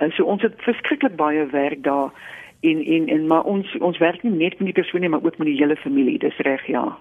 Uh, 0.00 0.10
so 0.10 0.24
ons 0.24 0.42
het 0.42 0.54
verskriklik 0.58 1.16
baie 1.16 1.46
werk 1.46 1.82
daar 1.82 2.12
en 2.60 2.84
en 2.84 3.08
en 3.08 3.26
maar 3.26 3.42
ons 3.44 3.76
ons 3.80 3.98
werk 3.98 4.22
nie 4.22 4.32
net 4.32 4.58
met 4.58 4.74
die 4.74 4.82
persoon 4.82 5.00
nie, 5.00 5.08
maar 5.08 5.24
ook 5.24 5.38
met 5.38 5.46
die 5.46 5.56
hele 5.56 5.76
familie. 5.76 6.18
Dis 6.18 6.36
reg, 6.36 6.66
ja. 6.66 6.98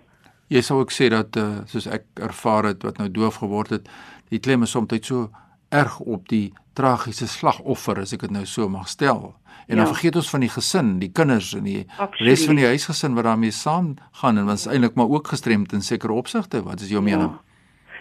Jy 0.48 0.62
sou 0.62 0.80
ook 0.80 0.92
sê 0.92 1.10
dat 1.10 1.36
uh, 1.36 1.66
soos 1.66 1.88
ek 1.88 2.04
ervaar 2.13 2.63
het 2.63 2.84
wat 2.84 2.98
nou 2.98 3.12
doof 3.12 3.36
geword 3.36 3.70
het, 3.70 3.89
die 4.30 4.39
klem 4.39 4.62
is 4.62 4.72
soms 4.72 5.08
so 5.08 5.30
erg 5.70 6.00
op 6.00 6.27
die 6.27 6.54
tragiese 6.77 7.27
slagoffer 7.27 8.03
as 8.03 8.13
ek 8.15 8.27
dit 8.27 8.36
nou 8.36 8.46
so 8.46 8.69
mag 8.69 8.88
stel. 8.91 9.34
En 9.67 9.75
ja. 9.75 9.81
dan 9.81 9.89
vergeet 9.93 10.15
ons 10.15 10.29
van 10.29 10.46
die 10.46 10.53
gesin, 10.53 10.93
die 11.01 11.12
kinders 11.12 11.51
en 11.57 11.65
die 11.67 11.81
res 12.24 12.46
van 12.48 12.60
die 12.62 12.69
huisgesin 12.69 13.17
wat 13.17 13.27
daarmee 13.27 13.55
saam 13.55 13.96
gaan 14.22 14.39
en 14.39 14.48
wat 14.48 14.67
eintlik 14.69 14.96
maar 14.96 15.12
ook 15.12 15.34
gestremd 15.34 15.75
in 15.75 15.84
sekere 15.84 16.15
opsigte. 16.15 16.63
Wat 16.63 16.79
is 16.86 16.93
jou 16.93 17.03
ja. 17.03 17.10
mening? 17.10 17.36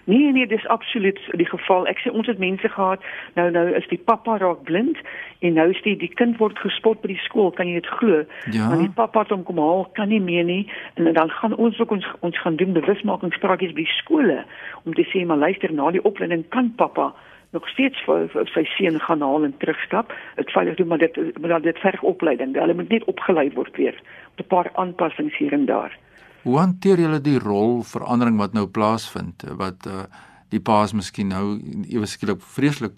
Nee 0.07 0.33
nee, 0.33 0.47
dis 0.47 0.67
absoluut 0.71 1.19
die 1.35 1.49
geval. 1.51 1.89
Ek 1.91 1.99
sê 1.99 2.13
ons 2.15 2.29
het 2.31 2.39
mense 2.39 2.69
gehad, 2.71 3.03
nou 3.35 3.49
nou 3.51 3.65
is 3.75 3.87
die 3.91 3.99
pappa 3.99 4.37
raak 4.39 4.63
blind 4.69 5.01
en 5.43 5.57
nou 5.59 5.65
is 5.73 5.81
die 5.83 5.97
die 5.99 6.13
kind 6.21 6.39
word 6.39 6.61
gespot 6.63 7.01
by 7.03 7.11
die 7.11 7.23
skool, 7.25 7.51
kan 7.51 7.67
jy 7.67 7.81
dit 7.81 7.89
glo? 7.99 8.21
Ja. 8.55 8.69
Want 8.71 8.85
die 8.85 8.95
pappa 8.95 9.25
het 9.25 9.35
hom 9.35 9.43
kom 9.49 9.59
haal, 9.59 9.83
kan 9.99 10.13
nie 10.15 10.23
meer 10.23 10.47
nie 10.47 10.63
en 10.95 11.11
dan 11.19 11.33
gaan 11.41 11.59
ons 11.59 11.81
ook 11.83 11.97
ons 11.99 12.07
ons 12.29 12.39
gaan 12.45 12.59
doen 12.61 12.79
bewusmakingspraatjies 12.79 13.75
by 13.75 13.89
skole 13.97 14.39
om 14.85 14.95
te 14.95 15.07
sê 15.11 15.27
maar 15.27 15.43
luister 15.43 15.75
na 15.75 15.91
die 15.91 16.05
opleiding 16.07 16.47
kan 16.55 16.71
pappa 16.79 17.11
nog 17.51 17.69
steeds 17.69 18.01
vir, 18.05 18.29
vir 18.33 18.51
sy 18.55 18.65
seun 18.77 19.01
gaan 19.01 19.23
haal 19.23 19.45
en 19.45 19.55
terugstap. 19.63 20.13
Dit 20.37 20.51
veilig 20.51 20.77
doen 20.77 20.89
maar 20.89 20.99
dit 20.99 21.39
maar 21.41 21.63
dit 21.63 21.79
verg 21.79 22.03
opleiding. 22.03 22.57
Hulle 22.57 22.75
moet 22.75 22.89
net 22.89 23.05
opgelei 23.05 23.51
word 23.55 23.77
weer. 23.77 23.97
'n 24.37 24.47
paar 24.47 24.71
aanpassings 24.75 25.37
hier 25.39 25.53
en 25.53 25.67
daar. 25.67 25.99
Hoe 26.43 26.59
hanteer 26.59 26.99
julle 26.99 27.21
die 27.21 27.39
rolverandering 27.39 28.39
wat 28.39 28.53
nou 28.53 28.67
plaasvind 28.67 29.45
wat 29.57 29.87
uh, 29.87 30.05
die 30.49 30.61
paas 30.61 30.93
miskien 30.93 31.29
nou 31.29 31.59
ewe 31.89 32.07
skielik 32.07 32.43
vreeslik 32.43 32.95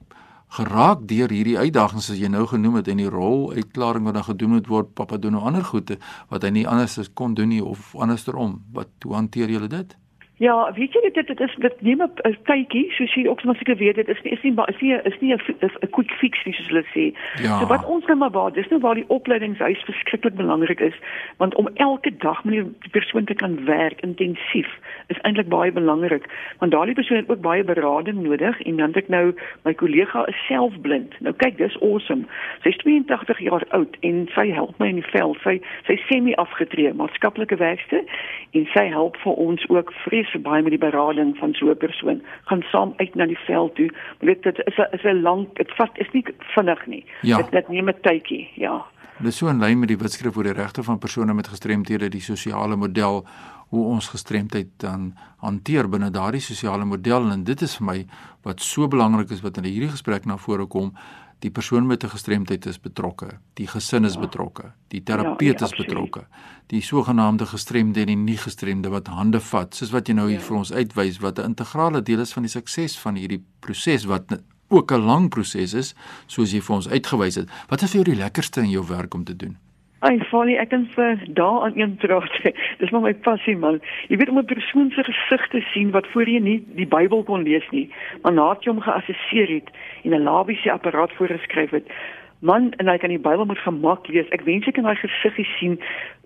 geraak 0.49 1.05
deur 1.09 1.33
hierdie 1.33 1.59
uitdagings 1.59 2.11
as 2.11 2.19
jy 2.21 2.29
nou 2.33 2.47
genoem 2.49 2.79
het 2.81 2.89
en 2.89 3.01
die 3.03 3.11
rol 3.13 3.51
uitklaring 3.53 4.05
wat 4.09 4.17
dan 4.17 4.25
gedoen 4.25 4.55
moet 4.57 4.69
word 4.73 4.95
pappa 4.97 5.17
doen 5.21 5.37
nou 5.37 5.45
ander 5.45 5.65
goede 5.65 5.99
wat 6.33 6.43
hy 6.43 6.51
nie 6.51 6.67
anders 6.69 6.97
kon 7.15 7.35
doen 7.37 7.53
nie 7.53 7.65
of 7.65 7.93
andersom 7.97 8.63
wat 8.73 8.89
hoe 9.05 9.15
hanteer 9.15 9.53
julle 9.53 9.69
dit? 9.69 9.97
Ja, 10.39 10.73
weet 10.75 10.93
jy 10.93 11.11
dit 11.11 11.27
dit 11.27 11.41
is 11.41 11.55
dit 11.59 11.81
neem 11.83 12.03
'n 12.03 12.37
tydjie, 12.47 12.91
soos 12.95 13.15
jy 13.15 13.27
ook 13.27 13.41
seker 13.41 13.77
weet, 13.77 13.95
dit 13.95 14.09
is 14.09 14.23
nie 14.23 14.33
is 14.33 14.43
nie 14.43 14.55
is 14.65 14.81
nie 14.81 14.95
is 15.03 15.21
nie 15.21 15.35
'n 15.35 15.91
quick 15.91 16.11
fix 16.11 16.45
nie 16.45 16.55
soos 16.55 16.67
hulle 16.67 16.85
sê. 16.95 17.13
Ja. 17.43 17.59
So 17.59 17.67
wat 17.67 17.87
ons 17.87 18.07
nou 18.07 18.17
maar 18.17 18.31
waar, 18.31 18.53
dis 18.53 18.69
nou 18.69 18.81
waar 18.81 18.95
die 18.95 19.09
opleidingshuis 19.09 19.83
verskriklik 19.83 20.35
belangrik 20.35 20.81
is, 20.81 20.95
want 21.37 21.55
om 21.55 21.69
elke 21.75 22.17
dag 22.17 22.45
met 22.45 22.55
die 22.55 22.91
persoon 22.91 23.25
te 23.25 23.35
kan 23.35 23.65
werk 23.65 24.01
intensief 24.01 24.71
is 25.07 25.19
eintlik 25.23 25.49
baie 25.49 25.73
belangrik, 25.73 26.25
want 26.59 26.73
daardie 26.73 26.95
persoon 26.95 27.17
het 27.17 27.29
ook 27.29 27.41
baie 27.41 27.65
berading 27.65 28.23
nodig 28.23 28.63
en 28.63 28.77
dan 28.77 28.95
ek 28.95 29.09
nou 29.09 29.35
my 29.65 29.75
kollega 29.75 30.27
is 30.27 30.47
self 30.47 30.81
blind. 30.81 31.15
Nou 31.21 31.35
kyk, 31.35 31.57
dis 31.57 31.81
awesome. 31.81 32.25
Sy's 32.63 32.77
82 32.77 33.39
jaar 33.39 33.65
oud 33.69 33.97
en 34.01 34.29
sy 34.35 34.51
help 34.51 34.79
my 34.79 34.89
in 34.89 35.03
die 35.03 35.11
veld. 35.11 35.39
Sy 35.43 35.61
sy 35.87 35.99
semi 36.07 36.35
afgetree, 36.35 36.93
maatskaplike 36.93 37.57
werkster 37.57 38.03
en 38.51 38.69
sy 38.75 38.87
help 38.87 39.17
vir 39.17 39.33
ons 39.33 39.69
ook 39.69 39.93
vrees 39.93 40.28
so 40.33 40.39
baie 40.39 40.63
met 40.63 40.75
die 40.75 40.83
berading 40.83 41.37
van 41.39 41.55
so 41.55 41.71
'n 41.71 41.77
persoon 41.77 42.23
gaan 42.45 42.63
saam 42.71 42.93
uit 42.97 43.15
na 43.15 43.27
die 43.27 43.39
veld 43.47 43.75
toe. 43.75 43.91
Weet 44.21 44.43
dit 44.43 44.59
is 44.67 44.79
'n 44.79 44.95
is 44.97 45.05
'n 45.05 45.23
lank 45.23 45.57
dit 45.57 45.75
vat 45.77 45.91
is 45.95 46.11
nie 46.13 46.25
vinnig 46.55 46.87
nie. 46.87 47.05
Ja. 47.23 47.37
Dit 47.37 47.51
dit 47.51 47.69
neem 47.69 47.89
'n 47.89 48.01
tydjie, 48.03 48.49
ja. 48.55 48.85
Dit 49.19 49.27
is 49.27 49.37
so 49.37 49.49
in 49.49 49.59
lyn 49.59 49.79
met 49.79 49.89
die 49.89 49.97
wetskrif 49.97 50.37
oor 50.37 50.45
die 50.45 50.53
regte 50.53 50.83
van 50.83 50.99
persone 50.99 51.35
met 51.35 51.49
gestremthede, 51.49 52.09
die 52.09 52.21
sosiale 52.21 52.77
model 52.77 53.27
hoe 53.69 53.85
ons 53.85 54.09
gestremdheid 54.09 54.69
dan 54.77 55.15
hanteer 55.45 55.89
binne 55.89 56.11
daardie 56.11 56.41
sosiale 56.41 56.85
model 56.85 57.31
en 57.31 57.45
dit 57.45 57.63
is 57.63 57.77
vir 57.77 57.87
my 57.87 57.99
wat 58.47 58.61
so 58.65 58.89
belangrik 58.89 59.31
is 59.31 59.43
wat 59.45 59.59
in 59.61 59.65
hierdie 59.69 59.93
gesprek 59.93 60.25
na 60.25 60.39
vore 60.41 60.67
kom 60.67 60.95
die 61.39 61.51
persoon 61.51 61.87
met 61.87 62.05
'n 62.05 62.09
gestremdheid 62.09 62.67
is 62.67 62.81
betrokke, 62.81 63.29
die 63.55 63.67
gesin 63.67 64.05
is 64.05 64.15
ja. 64.15 64.21
betrokke, 64.21 64.73
die 64.89 65.03
terapeut 65.03 65.61
ja, 65.61 65.67
ja, 65.67 65.73
is 65.73 65.87
betrokke, 65.87 66.27
die 66.67 66.81
sogenaamde 66.81 67.47
gestremde 67.47 68.01
en 68.01 68.07
die 68.07 68.17
nie 68.17 68.37
gestremde 68.37 68.89
wat 68.89 69.07
hande 69.07 69.41
vat, 69.41 69.75
soos 69.75 69.91
wat 69.91 70.09
jy 70.09 70.15
nou 70.15 70.29
hier 70.29 70.41
ja. 70.41 70.47
vir 70.47 70.57
ons 70.57 70.73
uitwys 70.73 71.19
wat 71.19 71.39
'n 71.39 71.45
integrale 71.45 72.03
deel 72.03 72.21
is 72.21 72.33
van 72.33 72.43
die 72.43 72.51
sukses 72.51 72.99
van 72.99 73.15
hierdie 73.15 73.45
proses 73.61 74.05
wat 74.05 74.41
ook 74.69 74.93
'n 74.93 75.05
lang 75.05 75.31
proses 75.31 75.75
is, 75.75 75.95
soos 76.27 76.53
jy 76.53 76.61
vir 76.61 76.77
ons 76.77 76.89
uitgewys 76.89 77.35
het. 77.35 77.49
Wat 77.69 77.83
is 77.83 77.91
vir 77.91 78.03
jou 78.03 78.15
die 78.15 78.23
lekkerste 78.23 78.61
in 78.61 78.71
jou 78.71 78.87
werk 78.87 79.15
om 79.15 79.25
te 79.25 79.37
doen? 79.37 79.57
Ai, 79.99 80.21
Fanny, 80.31 80.55
ek 80.55 80.69
kan 80.71 80.85
vir 80.95 81.23
daar 81.35 81.65
aan 81.67 81.79
een 81.79 81.97
praat. 81.99 82.35
Dis 82.79 82.91
maar 82.95 83.03
my 83.03 83.15
passie 83.27 83.57
man. 83.59 83.81
Jy 84.07 84.21
weet 84.21 84.29
om 84.31 84.39
'n 84.39 84.47
persoon 84.47 84.91
se 84.95 85.03
gesig 85.03 85.49
te 85.49 85.61
sien 85.73 85.91
wat 85.91 86.07
voor 86.13 86.29
jy 86.31 86.39
nie 86.39 86.63
die 86.79 86.87
Bybel 86.87 87.25
kon 87.25 87.43
lees 87.43 87.67
nie, 87.71 87.91
maar 88.23 88.33
nadat 88.33 88.63
jy 88.65 88.71
hom 88.71 88.81
geassesseer 88.81 89.51
het 89.51 89.69
en 90.05 90.15
'n 90.15 90.23
labiese 90.23 90.71
apparaat 90.71 91.13
voorgeskryf 91.19 91.71
het, 91.71 91.91
man 92.41 92.73
en 92.77 92.89
hy 92.89 92.97
kan 92.99 93.11
die 93.11 93.19
Bybel 93.19 93.45
met 93.45 93.59
gemak 93.59 94.07
lees. 94.09 94.29
Ek 94.35 94.45
wens 94.47 94.67
ek 94.67 94.77
kan 94.79 94.87
daai 94.87 94.99
gesiggie 95.01 95.47
sien. 95.57 95.79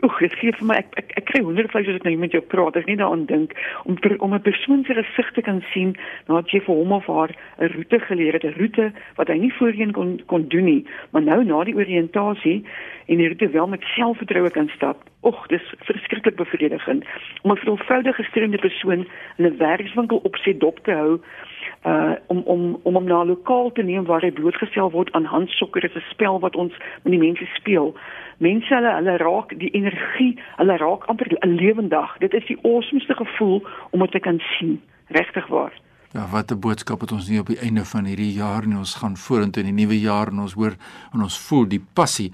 Oek, 0.05 0.18
dit 0.20 0.35
gee 0.40 0.53
vir 0.59 0.66
my 0.66 0.77
ek 0.81 0.96
ek, 1.01 1.12
ek 1.20 1.27
kry 1.31 1.40
honderdvleis 1.46 1.88
as 1.88 2.01
ek 2.01 2.07
nou 2.09 2.14
met 2.20 2.35
jou 2.37 2.42
praat. 2.53 2.77
Ek 2.77 2.88
nie 2.90 2.98
daaraan 3.01 3.25
dink 3.31 3.55
om 3.88 3.96
per, 3.96 4.18
om 4.20 4.35
'n 4.35 4.42
persoon 4.42 4.85
se 4.85 4.94
gesig 4.98 5.33
te 5.33 5.42
kan 5.42 5.62
sien 5.72 5.96
nadat 6.29 6.53
jy 6.53 6.61
vir 6.61 6.75
hom 6.75 6.92
of 6.92 7.07
haar 7.07 7.33
'n 7.61 7.72
roete 7.77 8.01
geleer 8.01 8.33
het, 8.33 8.44
'n 8.44 8.59
roete 8.59 8.92
wat 9.16 9.29
hy 9.29 9.38
nie 9.38 9.53
voorheen 9.53 9.92
kon 9.92 10.20
kon 10.27 10.48
doen 10.48 10.64
nie, 10.64 10.85
maar 11.12 11.22
nou 11.22 11.44
na 11.44 11.64
die 11.64 11.77
oriëntasie 11.77 12.64
en 13.07 13.16
die 13.16 13.29
roete 13.29 13.48
wel 13.48 13.66
met 13.66 13.83
selfvertroue 13.96 14.51
kan 14.51 14.68
stap. 14.68 14.98
Oek, 15.22 15.48
dis 15.48 15.62
verskriklik 15.87 16.37
bevredigend 16.37 17.05
om 17.42 17.53
'n 17.53 17.57
veelvoudige 17.57 18.22
gestremde 18.22 18.59
persoon 18.59 19.07
in 19.38 19.46
'n 19.46 19.57
werkswinkel 19.57 20.20
op 20.22 20.37
sy 20.37 20.53
dop 20.59 20.79
te 20.85 20.92
hou 20.92 21.20
uh 21.85 22.14
om 22.27 22.38
om 22.38 22.79
om 22.83 22.95
hom 22.95 23.05
na 23.05 23.23
'n 23.23 23.27
lokaal 23.27 23.73
te 23.73 23.83
neem 23.83 24.05
waar 24.05 24.21
hy 24.21 24.31
blootgestel 24.31 24.90
word 24.90 25.12
aan 25.12 25.25
handsokker 25.25 25.85
is 25.85 25.95
'n 25.95 26.11
spel 26.11 26.40
wat 26.40 26.57
ons 26.57 26.73
met 27.03 27.12
die 27.12 27.18
mense 27.18 27.45
speel. 27.55 27.95
Mense 28.38 28.75
hulle 28.75 28.95
hulle 28.95 29.16
raak 29.16 29.59
die 29.59 29.71
energie, 29.71 30.38
hulle 30.57 30.77
raak 30.77 31.05
amper 31.05 31.37
lewendig. 31.40 32.16
Dit 32.18 32.35
is 32.35 32.47
die 32.47 32.59
awesomeste 32.62 33.14
gevoel 33.14 33.66
om 33.90 34.01
dit 34.01 34.11
te 34.11 34.18
kan 34.18 34.38
sien, 34.59 34.81
regtig 35.07 35.47
waar. 35.47 35.73
Ja, 36.12 36.27
wat 36.27 36.51
'n 36.51 36.61
boodskap 36.61 37.01
het 37.01 37.12
ons 37.12 37.29
nie 37.29 37.40
op 37.40 37.47
die 37.47 37.59
einde 37.59 37.85
van 37.85 38.05
hierdie 38.05 38.33
jaar 38.33 38.66
nie. 38.66 38.77
Ons 38.77 38.95
gaan 38.95 39.16
vorentoe 39.16 39.62
in 39.62 39.75
die 39.75 39.85
nuwe 39.85 40.01
jaar 40.01 40.29
en 40.29 40.38
ons 40.38 40.53
hoor 40.53 40.75
en 41.12 41.23
ons 41.23 41.38
voel 41.49 41.68
die 41.68 41.85
passie 41.95 42.33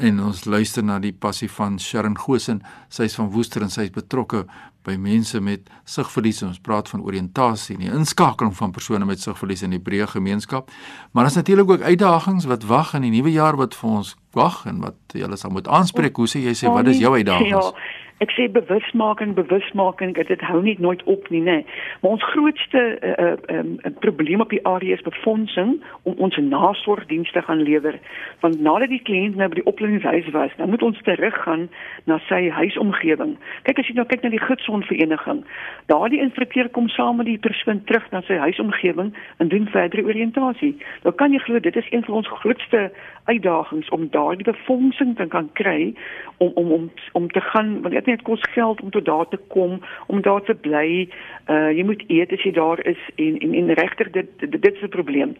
en 0.00 0.20
ons 0.20 0.44
luister 0.44 0.84
na 0.84 0.98
die 0.98 1.12
passie 1.12 1.50
van 1.50 1.78
Sharon 1.78 2.18
Gosen. 2.18 2.62
Sy 2.88 3.02
is 3.02 3.14
van 3.14 3.30
Woester 3.30 3.62
en 3.62 3.72
sy 3.72 3.82
is 3.82 3.90
betrokke 3.90 4.46
by 4.86 4.96
mense 4.96 5.40
met 5.40 5.70
sigverlies. 5.84 6.42
Ons 6.46 6.60
praat 6.62 6.88
van 6.88 7.02
oriëntasie 7.04 7.76
en 7.76 7.84
die 7.84 7.92
inskakeling 7.92 8.56
van 8.56 8.72
persone 8.72 9.04
met 9.08 9.20
sigverlies 9.20 9.62
in 9.66 9.76
die 9.76 9.82
breë 9.82 10.08
gemeenskap. 10.14 10.70
Maar 11.12 11.28
daar's 11.28 11.40
natuurlik 11.40 11.70
ook 11.70 11.80
uitdagings 11.80 12.48
wat 12.50 12.64
wag 12.64 12.94
in 12.94 13.08
die 13.08 13.14
nuwe 13.16 13.32
jaar 13.32 13.56
wat 13.56 13.74
vir 13.74 13.90
ons 13.90 14.14
wag 14.36 14.62
en 14.70 14.80
wat 14.80 14.94
jy 15.12 15.24
alles 15.26 15.40
sal 15.40 15.50
moet 15.50 15.68
aanspreek. 15.68 16.16
Hoe 16.16 16.28
sê 16.30 16.44
jy 16.44 16.54
sê 16.54 16.70
wat 16.72 16.86
is 16.86 17.02
jou 17.02 17.14
uitdagings? 17.16 17.72
Ja 17.72 17.89
ek 18.20 18.32
sê 18.36 18.48
bewusmaking 18.52 19.34
bewusmaking 19.34 20.14
dit 20.18 20.42
hou 20.44 20.60
nie 20.62 20.76
nooit 20.78 21.02
op 21.08 21.28
nie 21.32 21.40
nê. 21.40 21.58
Maar 22.00 22.16
ons 22.16 22.26
grootste 22.32 22.82
uh, 23.00 23.36
um, 23.56 23.76
probleem 24.04 24.40
op 24.44 24.52
die 24.52 24.60
area 24.68 24.94
is 24.94 25.06
befondsing 25.06 25.78
om 26.02 26.14
ons 26.18 26.36
nasorgdienste 26.36 27.42
gaan 27.42 27.62
lewer. 27.64 27.96
Want 28.44 28.60
nadat 28.60 28.92
die 28.92 29.02
kliënt 29.02 29.40
nou 29.40 29.48
by 29.48 29.60
die 29.60 29.66
opleidingshuis 29.72 30.28
was 30.36 30.52
dan 30.60 30.68
moet 30.70 30.84
ons 30.84 31.00
teruggaan 31.08 31.68
na 32.04 32.20
sy 32.28 32.48
huisomgewing. 32.60 33.36
Kyk 33.68 33.80
as 33.80 33.88
jy 33.88 33.96
nou 33.96 34.06
kyk 34.08 34.26
na 34.26 34.34
die 34.34 34.42
gidsondvereniging 34.44 35.44
daardie 35.90 36.20
instrukteur 36.20 36.68
kom 36.68 36.88
saam 36.88 37.16
met 37.16 37.26
die 37.26 37.38
persoon 37.38 37.82
terug 37.84 38.04
na 38.12 38.20
sy 38.28 38.36
huisomgewing 38.38 39.14
en 39.38 39.48
doen 39.48 39.66
verdere 39.72 40.04
oriëntasie. 40.06 40.74
Dan 41.02 41.16
kan 41.18 41.32
jy 41.32 41.40
glo 41.46 41.60
dit 41.60 41.76
is 41.76 41.88
een 41.90 42.04
van 42.04 42.20
ons 42.20 42.28
grootste 42.42 42.90
uitdagings 43.24 43.88
om 43.88 44.08
daardie 44.10 44.46
befondsing 44.46 45.16
te 45.16 45.26
kan 45.26 45.50
kry 45.58 45.94
om 46.38 46.52
om 46.54 46.72
om 46.72 46.90
om 47.12 47.28
te 47.30 47.40
gaan 47.40 47.80
want 47.82 47.94
dit 48.10 48.18
net 48.18 48.26
kos 48.26 48.52
geld 48.52 48.80
om 48.80 48.90
tot 48.90 49.04
daar 49.04 49.28
te 49.28 49.38
kom 49.48 49.80
om 50.06 50.20
daar 50.22 50.42
te 50.42 50.54
bly. 50.54 51.08
Uh 51.46 51.70
jy 51.76 51.84
moet 51.84 52.02
eet 52.08 52.32
as 52.32 52.42
jy 52.42 52.52
daar 52.52 52.80
is 52.86 53.00
en 53.16 53.38
en 53.38 53.54
en 53.54 53.72
regter 53.78 54.10
dit 54.12 54.28
dit, 54.38 54.62
dit 54.62 54.74
is 54.74 54.82
'n 54.82 54.88
probleem. 54.88 55.36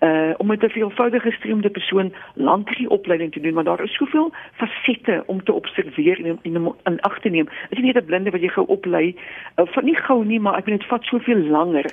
Uh 0.00 0.32
om 0.38 0.46
met 0.46 0.62
'n 0.62 0.76
veelvoudige 0.76 1.30
gestremde 1.30 1.70
persoon 1.70 2.12
lankie 2.34 2.88
opleiding 2.90 3.32
te 3.32 3.40
doen 3.40 3.54
want 3.54 3.66
daar 3.66 3.82
is 3.82 3.96
soveel 3.96 4.32
fasette 4.52 5.22
om 5.26 5.44
te 5.44 5.52
observeer 5.52 6.18
en 6.24 6.38
in 6.42 6.74
in 6.84 7.00
ag 7.00 7.20
te 7.20 7.28
neem. 7.28 7.48
As 7.70 7.78
jy 7.78 7.84
net 7.84 7.96
'n 7.96 8.04
blinde 8.04 8.30
wat 8.30 8.40
jy 8.40 8.48
gou 8.48 8.66
oplei 8.66 9.16
uh, 9.56 9.66
van 9.66 9.84
nie 9.84 9.96
gou 9.96 10.24
nie 10.24 10.40
maar 10.40 10.58
ek 10.58 10.64
weet 10.64 10.78
dit 10.78 10.88
vat 10.88 11.04
soveel 11.04 11.38
langer 11.38 11.86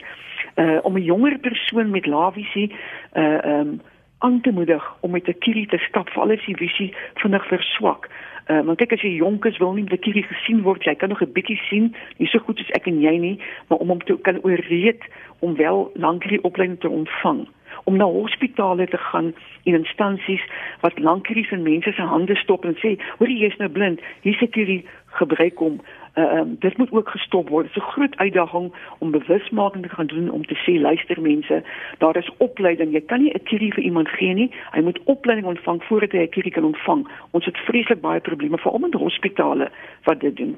uh 0.56 0.80
om 0.82 0.98
'n 0.98 1.04
jonger 1.04 1.38
persoon 1.39 1.89
met 1.91 2.06
lavisie 2.06 2.72
uh 3.13 3.39
um 3.44 3.82
aan 4.22 4.41
te 4.41 4.52
moedig 4.52 4.96
om 5.00 5.12
met 5.12 5.28
'n 5.28 5.38
kierie 5.39 5.67
te 5.67 5.78
stap 5.78 6.10
vir 6.10 6.22
alles 6.22 6.46
die 6.46 6.58
visie 6.58 6.94
vinnig 7.13 7.46
verswak. 7.48 8.10
Uh, 8.52 8.60
maar 8.68 8.76
kyk 8.76 8.98
as 8.98 9.04
jy 9.06 9.14
jonk 9.16 9.46
is, 9.48 9.60
wil 9.64 9.72
nie 9.78 9.86
dat 9.88 10.04
jy 10.04 10.26
gesien 10.28 10.62
word. 10.66 10.84
Jy 10.84 10.96
kan 11.00 11.10
nog 11.10 11.22
'n 11.24 11.32
bietjie 11.32 11.60
sien, 11.70 11.96
nie 12.20 12.28
so 12.28 12.40
goed 12.40 12.58
soos 12.60 12.76
ek 12.76 12.88
en 12.92 13.00
jy 13.00 13.16
nie, 13.18 13.40
maar 13.70 13.80
om 13.80 13.88
hom 13.96 14.02
te 14.04 14.18
kan 14.28 14.44
ooreed 14.44 15.00
om 15.40 15.56
wel 15.56 15.92
lankal 15.96 16.36
die 16.36 16.44
opleiding 16.44 16.80
te 16.80 16.90
ontvang 16.90 17.48
om 17.84 17.98
na 17.98 18.06
hospitale 18.06 18.88
te 18.88 18.98
gaan 18.98 19.34
en 19.63 19.74
instansies 19.74 20.44
wat 20.82 21.00
lankal 21.00 21.36
in 21.52 21.63
mense 21.63 21.91
se 21.91 22.02
hande 22.02 22.36
stop 22.36 22.65
en 22.65 22.76
sê, 22.76 23.00
"Hoor 23.17 23.30
jy 23.30 23.46
is 23.46 23.58
nou 23.58 23.70
blind, 23.70 24.00
hier 24.22 24.34
sit 24.34 24.56
hierdie 24.56 24.86
gebruik 25.06 25.60
om 25.62 25.80
uh, 26.15 26.24
um, 26.24 26.56
dit 26.60 26.78
moet 26.78 26.91
ook 26.91 27.10
gestop 27.10 27.50
word. 27.50 27.65
Dit 27.65 27.76
is 27.76 27.84
'n 27.84 27.91
groot 27.91 28.15
uitdaging 28.15 28.74
om 28.98 29.12
bewusmaking 29.12 29.84
te 29.84 29.96
gaan 29.96 30.06
doen 30.06 30.30
om 30.32 30.46
te 30.46 30.56
sê 30.56 30.82
luister 30.82 31.22
mense, 31.22 31.63
daar 31.98 32.17
is 32.17 32.32
opleiding. 32.38 32.91
Jy 32.91 33.02
kan 33.02 33.22
nie 33.22 33.34
'n 33.34 33.44
kirie 33.44 33.74
vir 33.74 33.84
iemand 33.84 34.10
gee 34.10 34.34
nie. 34.34 34.52
Hy 34.72 34.82
moet 34.82 35.00
opleiding 35.04 35.48
ontvang 35.48 35.84
voordat 35.84 36.12
hy 36.12 36.17
'n 36.17 36.30
kirie 36.30 36.52
kan 36.52 36.63
ontvang. 36.63 37.08
Ons 37.32 37.46
het 37.46 37.58
vreeslik 37.58 38.02
baie 38.02 38.20
probleme 38.20 38.58
veral 38.58 38.86
in 38.86 38.94
hospitale 38.94 39.72
wat 40.04 40.20
dit 40.20 40.38
doen. 40.38 40.58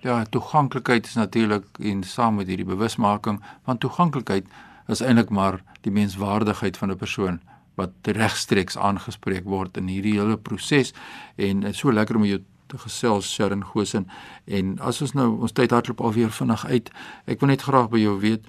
Ja, 0.00 0.24
toeganklikheid 0.24 1.06
is 1.06 1.14
natuurlik 1.14 1.64
en 1.82 2.02
saam 2.02 2.34
met 2.34 2.46
hierdie 2.46 2.66
bewusmaking, 2.66 3.42
want 3.64 3.80
toeganklikheid 3.80 4.44
is 4.88 5.00
eintlik 5.00 5.30
maar 5.30 5.62
die 5.80 5.92
menswaardigheid 5.92 6.76
van 6.76 6.90
'n 6.90 6.96
persoon 6.96 7.40
wat 7.74 7.92
regstreeks 8.02 8.76
aangespreek 8.76 9.44
word 9.44 9.76
in 9.76 9.88
hierdie 9.88 10.18
hele 10.20 10.36
proses. 10.36 10.92
En 11.36 11.60
dit 11.60 11.70
is 11.70 11.78
so 11.78 11.92
lekker 11.92 12.16
om 12.16 12.24
jou 12.24 12.42
te 12.72 12.78
gesels 12.78 13.28
Sharon 13.32 13.64
Gosen 13.64 14.08
en 14.44 14.78
as 14.80 15.00
ons 15.04 15.12
nou 15.16 15.28
ons 15.44 15.52
tyd 15.52 15.74
hardloop 15.74 16.00
alweer 16.00 16.32
vinnig 16.32 16.64
uit 16.66 16.90
ek 17.26 17.42
wil 17.42 17.52
net 17.52 17.66
graag 17.68 17.90
by 17.92 18.00
jou 18.00 18.16
weet 18.22 18.46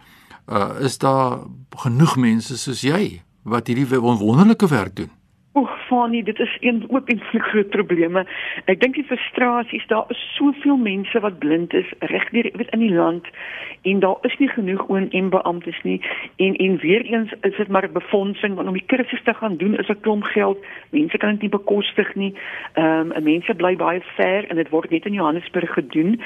uh, 0.47 0.79
is 0.87 0.97
daar 1.03 1.43
genoeg 1.83 2.15
mense 2.21 2.57
soos 2.57 2.85
jy 2.87 3.21
wat 3.43 3.67
hierdie 3.67 3.99
wonderlike 3.99 4.69
werk 4.71 4.95
doen 5.01 5.11
Oek, 5.53 5.69
Fanie, 5.69 6.23
dit 6.23 6.39
is 6.39 6.57
een 6.59 6.85
ook 6.87 7.09
'n 7.09 7.21
groot 7.39 7.69
probleme. 7.69 8.25
Ek 8.65 8.79
dink 8.79 8.93
die 8.93 9.03
frustrasie 9.03 9.79
is 9.79 9.87
daar 9.87 10.05
is 10.07 10.33
soveel 10.35 10.77
mense 10.77 11.19
wat 11.19 11.37
blind 11.37 11.73
is 11.73 11.93
reg 11.99 12.29
deur 12.29 12.49
weet 12.53 12.69
in 12.69 12.79
die 12.79 12.93
land 12.93 13.25
en 13.81 13.99
daar 13.99 14.17
is 14.21 14.37
nie 14.37 14.47
genoeg 14.47 14.85
ONM 14.87 15.29
beamptes 15.29 15.81
nie 15.83 16.01
en 16.35 16.55
en 16.55 16.77
weer 16.77 17.01
eens 17.01 17.33
is 17.41 17.55
dit 17.55 17.67
maar 17.67 17.83
'n 17.83 17.93
befondsing 17.93 18.55
want 18.55 18.67
om 18.67 18.73
die 18.73 18.85
kursus 18.85 19.23
te 19.23 19.33
gaan 19.33 19.57
doen 19.57 19.77
is 19.77 19.87
'n 19.87 19.99
klomp 20.01 20.23
geld. 20.23 20.57
Mense 20.89 21.17
kan 21.17 21.29
dit 21.31 21.41
nie 21.41 21.49
bekostig 21.49 22.15
nie. 22.15 22.33
Ehm 22.73 23.11
um, 23.11 23.23
mense 23.23 23.55
bly 23.55 23.75
baie 23.75 24.01
ver 24.01 24.49
en 24.49 24.55
dit 24.55 24.69
word 24.69 24.89
net 24.89 25.05
in 25.05 25.13
Johannesburg 25.13 25.73
gedoen. 25.73 26.21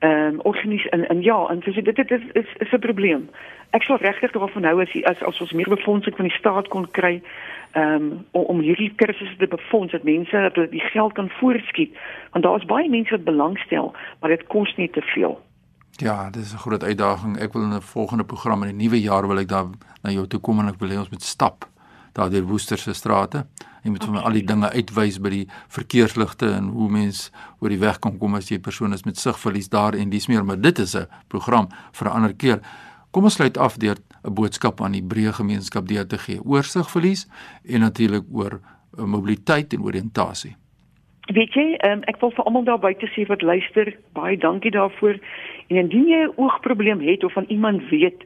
Ehm 0.00 0.34
um, 0.34 0.40
organies 0.40 0.88
en 0.88 1.08
en 1.08 1.22
ja, 1.22 1.46
en 1.48 1.62
so 1.62 1.82
dit 1.82 1.96
dit 1.96 2.10
is 2.10 2.46
is 2.58 2.72
'n 2.72 2.78
probleem. 2.78 3.28
Ek 3.70 3.82
sal 3.82 3.96
regtig 3.96 4.30
daarvan 4.32 4.64
hou 4.64 4.80
as 4.80 5.02
as 5.04 5.22
as 5.22 5.40
ons 5.40 5.52
meer 5.52 5.68
befondsing 5.68 6.16
van 6.16 6.24
die 6.24 6.36
staat 6.36 6.68
kon 6.68 6.90
kry 6.90 7.22
um, 7.76 8.26
om 8.30 8.42
om 8.42 8.60
hierdie 8.60 8.92
kursusse 8.96 9.36
te 9.36 9.46
befonds 9.46 9.92
dat 9.92 10.02
mense 10.02 10.30
dat 10.30 10.54
hulle 10.54 10.68
die 10.68 10.88
geld 10.92 11.12
kan 11.12 11.28
voorskiet 11.28 11.96
want 12.32 12.44
daar 12.44 12.56
is 12.56 12.64
baie 12.64 12.90
mense 12.90 13.10
wat 13.10 13.24
belangstel 13.24 13.94
maar 14.20 14.30
dit 14.30 14.46
kos 14.46 14.76
nie 14.76 14.90
te 14.90 15.02
veel. 15.02 15.40
Ja, 15.90 16.30
dit 16.30 16.42
is 16.42 16.52
'n 16.52 16.64
groot 16.64 16.84
uitdaging. 16.84 17.38
Ek 17.38 17.52
wil 17.52 17.62
in 17.62 17.74
'n 17.74 17.82
volgende 17.82 18.24
program 18.24 18.62
in 18.62 18.76
die 18.76 18.84
nuwe 18.84 19.00
jaar 19.00 19.26
wil 19.28 19.38
ek 19.38 19.48
daar 19.48 19.66
na 20.02 20.10
jou 20.10 20.26
toe 20.26 20.40
kom 20.40 20.58
en 20.60 20.68
ek 20.68 20.78
wil 20.78 20.88
hê 20.88 20.98
ons 20.98 21.10
moet 21.10 21.22
stap 21.22 21.68
daar 22.12 22.30
deur 22.30 22.46
Woester 22.48 22.78
se 22.78 22.92
strate. 22.92 23.46
Jy 23.82 23.90
moet 23.90 24.04
vir 24.04 24.12
my 24.12 24.22
al 24.28 24.36
die 24.36 24.44
dinge 24.44 24.70
uitwys 24.70 25.18
by 25.22 25.30
die 25.30 25.46
verkeersligte 25.68 26.50
en 26.52 26.68
hoe 26.74 26.90
mens 26.92 27.30
oor 27.60 27.72
die 27.72 27.80
weg 27.80 27.98
kan 27.98 28.18
kom 28.18 28.34
as 28.34 28.50
jy 28.50 28.58
persoon 28.58 28.92
is 28.92 29.06
met 29.06 29.16
sigverlies 29.16 29.70
daar 29.72 29.96
en 29.96 30.10
dis 30.10 30.28
meer, 30.28 30.44
maar 30.44 30.60
dit 30.60 30.78
is 30.78 30.94
'n 30.96 31.06
program 31.28 31.68
vir 31.92 32.08
'n 32.08 32.12
ander 32.12 32.34
keer. 32.34 32.60
Kom 33.10 33.24
ons 33.24 33.34
sluit 33.34 33.58
af 33.58 33.76
deur 33.76 33.96
'n 34.24 34.34
boodskap 34.34 34.80
aan 34.80 34.92
die 34.92 35.02
breë 35.02 35.32
gemeenskap 35.32 35.88
deur 35.88 36.06
te 36.06 36.18
gee. 36.18 36.40
Oorsigverlies 36.44 37.26
en 37.64 37.80
natuurlik 37.80 38.24
oor 38.32 38.60
uh, 38.60 39.04
mobiliteit 39.04 39.72
en 39.72 39.82
oriëntasie. 39.82 40.56
Weet 41.30 41.54
jy, 41.54 41.78
um, 41.86 42.02
ek 42.10 42.20
wil 42.20 42.30
vir 42.30 42.44
almal 42.44 42.64
daar 42.64 42.78
buite 42.78 43.06
sê 43.14 43.26
wat 43.26 43.42
luister, 43.42 43.96
baie 44.12 44.36
dankie 44.36 44.70
daarvoor. 44.70 45.18
En 45.68 45.76
indien 45.76 46.06
jy 46.08 46.22
'n 46.26 46.32
oogprobleem 46.36 47.00
het 47.00 47.24
of 47.24 47.32
van 47.32 47.44
iemand 47.48 47.88
weet, 47.90 48.24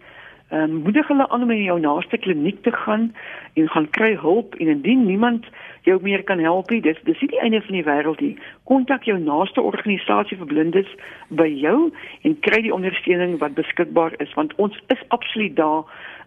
ehm 0.49 0.71
um, 0.71 0.83
moedig 0.83 1.09
hulle 1.09 1.29
aan 1.29 1.43
om 1.43 1.49
na 1.49 1.55
jou 1.55 1.81
naaste 1.81 2.19
kliniek 2.19 2.63
te 2.63 2.73
gaan 2.73 3.15
en 3.55 3.69
gaan 3.69 3.91
kry 3.91 4.17
hulp 4.17 4.55
en 4.55 4.69
indien 4.69 5.07
niemand 5.07 5.47
jou 5.83 5.99
meer 6.03 6.23
kan 6.23 6.39
help 6.39 6.71
nie, 6.71 6.81
dis 6.81 7.01
dis 7.05 7.21
nie 7.21 7.31
die 7.33 7.41
einde 7.41 7.61
van 7.63 7.77
die 7.77 7.85
wêreld 7.85 8.21
nie. 8.21 8.37
Kontak 8.65 9.05
jou 9.09 9.19
naaste 9.19 9.61
organisasie 9.61 10.37
vir 10.37 10.47
blindes 10.47 10.91
by 11.29 11.49
jou 11.49 11.91
en 12.23 12.37
kry 12.41 12.61
die 12.63 12.75
ondersteuning 12.75 13.39
wat 13.41 13.57
beskikbaar 13.57 14.17
is 14.19 14.33
want 14.35 14.55
ons 14.57 14.79
is 14.93 15.03
absoluut 15.09 15.57
daar 15.57 15.83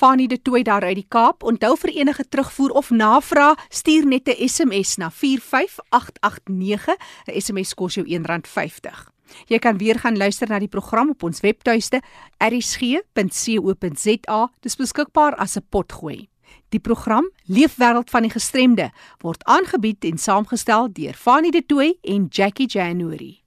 Fanie 0.01 0.29
de 0.29 0.43
Tooi 0.43 0.63
daar 0.63 0.83
uit 0.83 0.95
die 0.95 1.07
Kaap. 1.09 1.43
Onthou 1.45 1.77
vir 1.77 1.93
enige 1.93 2.29
terugvoer 2.29 2.71
of 2.71 2.91
navraag, 2.91 3.67
stuur 3.69 4.07
net 4.07 4.29
'n 4.29 4.49
SMS 4.49 4.97
na 4.97 5.11
45889. 5.11 6.97
'n 7.27 7.41
SMS 7.41 7.75
kos 7.75 7.95
jou 7.95 8.07
R1.50. 8.09 9.13
Jy 9.47 9.59
kan 9.59 9.77
weer 9.77 9.99
gaan 9.99 10.17
luister 10.17 10.49
na 10.49 10.59
die 10.59 10.69
program 10.69 11.11
op 11.11 11.23
ons 11.23 11.41
webtuiste 11.41 12.03
erisg.co.za. 12.39 14.51
Dis 14.61 14.77
beskikbaar 14.77 15.35
as 15.35 15.57
'n 15.57 15.67
potgooi. 15.69 16.29
Die 16.69 16.81
program 16.81 17.31
Leefwêreld 17.45 18.11
van 18.11 18.23
die 18.23 18.31
Gestremde 18.31 18.91
word 19.19 19.45
aangebied 19.45 20.05
en 20.05 20.19
saamgestel 20.19 20.93
deur 20.93 21.15
Fanie 21.15 21.51
de 21.51 21.67
Tooi 21.67 21.99
en 22.03 22.27
Jackie 22.31 22.67
January. 22.67 23.40